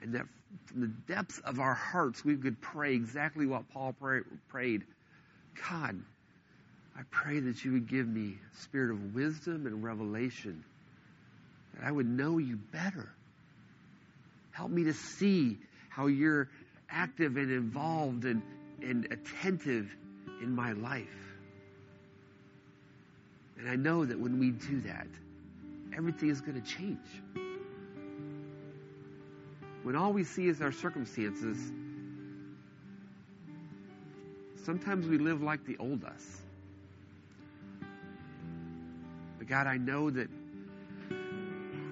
And 0.02 0.14
that 0.14 0.26
from 0.66 0.80
the 0.80 1.12
depths 1.12 1.40
of 1.40 1.60
our 1.60 1.74
hearts, 1.74 2.24
we 2.24 2.36
could 2.36 2.60
pray 2.60 2.94
exactly 2.94 3.46
what 3.46 3.68
Paul 3.72 3.94
pray, 4.00 4.20
prayed. 4.48 4.84
God, 5.68 6.00
I 6.96 7.00
pray 7.10 7.40
that 7.40 7.64
you 7.64 7.72
would 7.72 7.88
give 7.88 8.06
me 8.06 8.36
spirit 8.60 8.90
of 8.90 9.14
wisdom 9.14 9.66
and 9.66 9.82
revelation, 9.82 10.64
that 11.74 11.86
I 11.86 11.90
would 11.90 12.06
know 12.08 12.38
you 12.38 12.56
better. 12.56 13.08
Help 14.52 14.70
me 14.70 14.84
to 14.84 14.94
see 14.94 15.58
how 15.88 16.06
you're 16.06 16.48
active 16.90 17.36
and 17.36 17.50
involved 17.50 18.24
and, 18.24 18.42
and 18.82 19.06
attentive 19.06 19.94
in 20.42 20.54
my 20.54 20.72
life. 20.72 21.27
And 23.58 23.68
I 23.68 23.76
know 23.76 24.04
that 24.04 24.18
when 24.18 24.38
we 24.38 24.50
do 24.50 24.80
that, 24.82 25.08
everything 25.96 26.30
is 26.30 26.40
going 26.40 26.60
to 26.60 26.66
change. 26.66 26.98
When 29.82 29.96
all 29.96 30.12
we 30.12 30.24
see 30.24 30.46
is 30.46 30.60
our 30.60 30.72
circumstances, 30.72 31.56
sometimes 34.64 35.08
we 35.08 35.18
live 35.18 35.42
like 35.42 35.64
the 35.64 35.76
old 35.78 36.04
us. 36.04 36.24
But 39.38 39.48
God, 39.48 39.66
I 39.66 39.76
know 39.76 40.10
that 40.10 40.28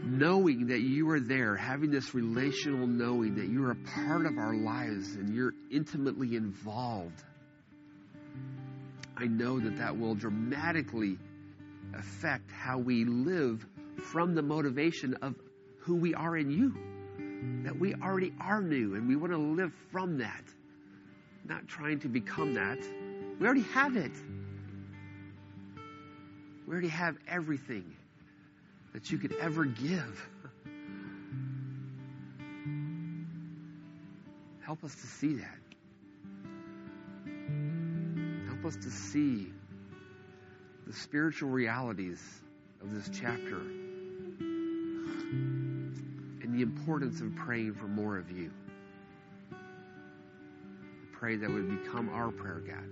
knowing 0.04 0.68
that 0.68 0.80
you 0.80 1.10
are 1.10 1.20
there, 1.20 1.56
having 1.56 1.90
this 1.90 2.14
relational 2.14 2.86
knowing 2.86 3.36
that 3.36 3.48
you're 3.48 3.72
a 3.72 3.76
part 4.04 4.26
of 4.26 4.38
our 4.38 4.54
lives 4.54 5.14
and 5.14 5.34
you're 5.34 5.54
intimately 5.70 6.36
involved, 6.36 7.22
I 9.16 9.24
know 9.24 9.58
that 9.58 9.78
that 9.78 9.98
will 9.98 10.14
dramatically 10.14 11.18
affect 11.98 12.50
how 12.50 12.78
we 12.78 13.04
live 13.04 13.66
from 13.96 14.34
the 14.34 14.42
motivation 14.42 15.14
of 15.22 15.34
who 15.78 15.96
we 15.96 16.14
are 16.14 16.36
in 16.36 16.50
you. 16.50 16.74
That 17.64 17.78
we 17.78 17.94
already 17.94 18.32
are 18.40 18.62
new 18.62 18.94
and 18.94 19.08
we 19.08 19.16
want 19.16 19.32
to 19.32 19.38
live 19.38 19.72
from 19.90 20.18
that, 20.18 20.44
not 21.44 21.66
trying 21.68 22.00
to 22.00 22.08
become 22.08 22.54
that. 22.54 22.78
We 23.38 23.46
already 23.46 23.62
have 23.62 23.96
it. 23.96 24.12
We 26.66 26.72
already 26.72 26.88
have 26.88 27.16
everything 27.28 27.94
that 28.92 29.10
you 29.10 29.18
could 29.18 29.34
ever 29.40 29.64
give. 29.64 30.28
Help 34.64 34.82
us 34.82 34.94
to 34.96 35.06
see 35.06 35.34
that. 35.34 35.58
Help 38.48 38.64
us 38.64 38.76
to 38.76 38.90
see 38.90 39.52
the 40.86 40.92
spiritual 40.92 41.50
realities 41.50 42.22
of 42.80 42.94
this 42.94 43.10
chapter 43.12 43.58
and 46.40 46.54
the 46.54 46.62
importance 46.62 47.20
of 47.20 47.34
praying 47.34 47.74
for 47.74 47.88
more 47.88 48.16
of 48.16 48.30
you. 48.30 48.50
Pray 51.12 51.34
that 51.36 51.50
would 51.50 51.82
become 51.82 52.08
our 52.10 52.30
prayer, 52.30 52.62
God. 52.66 52.88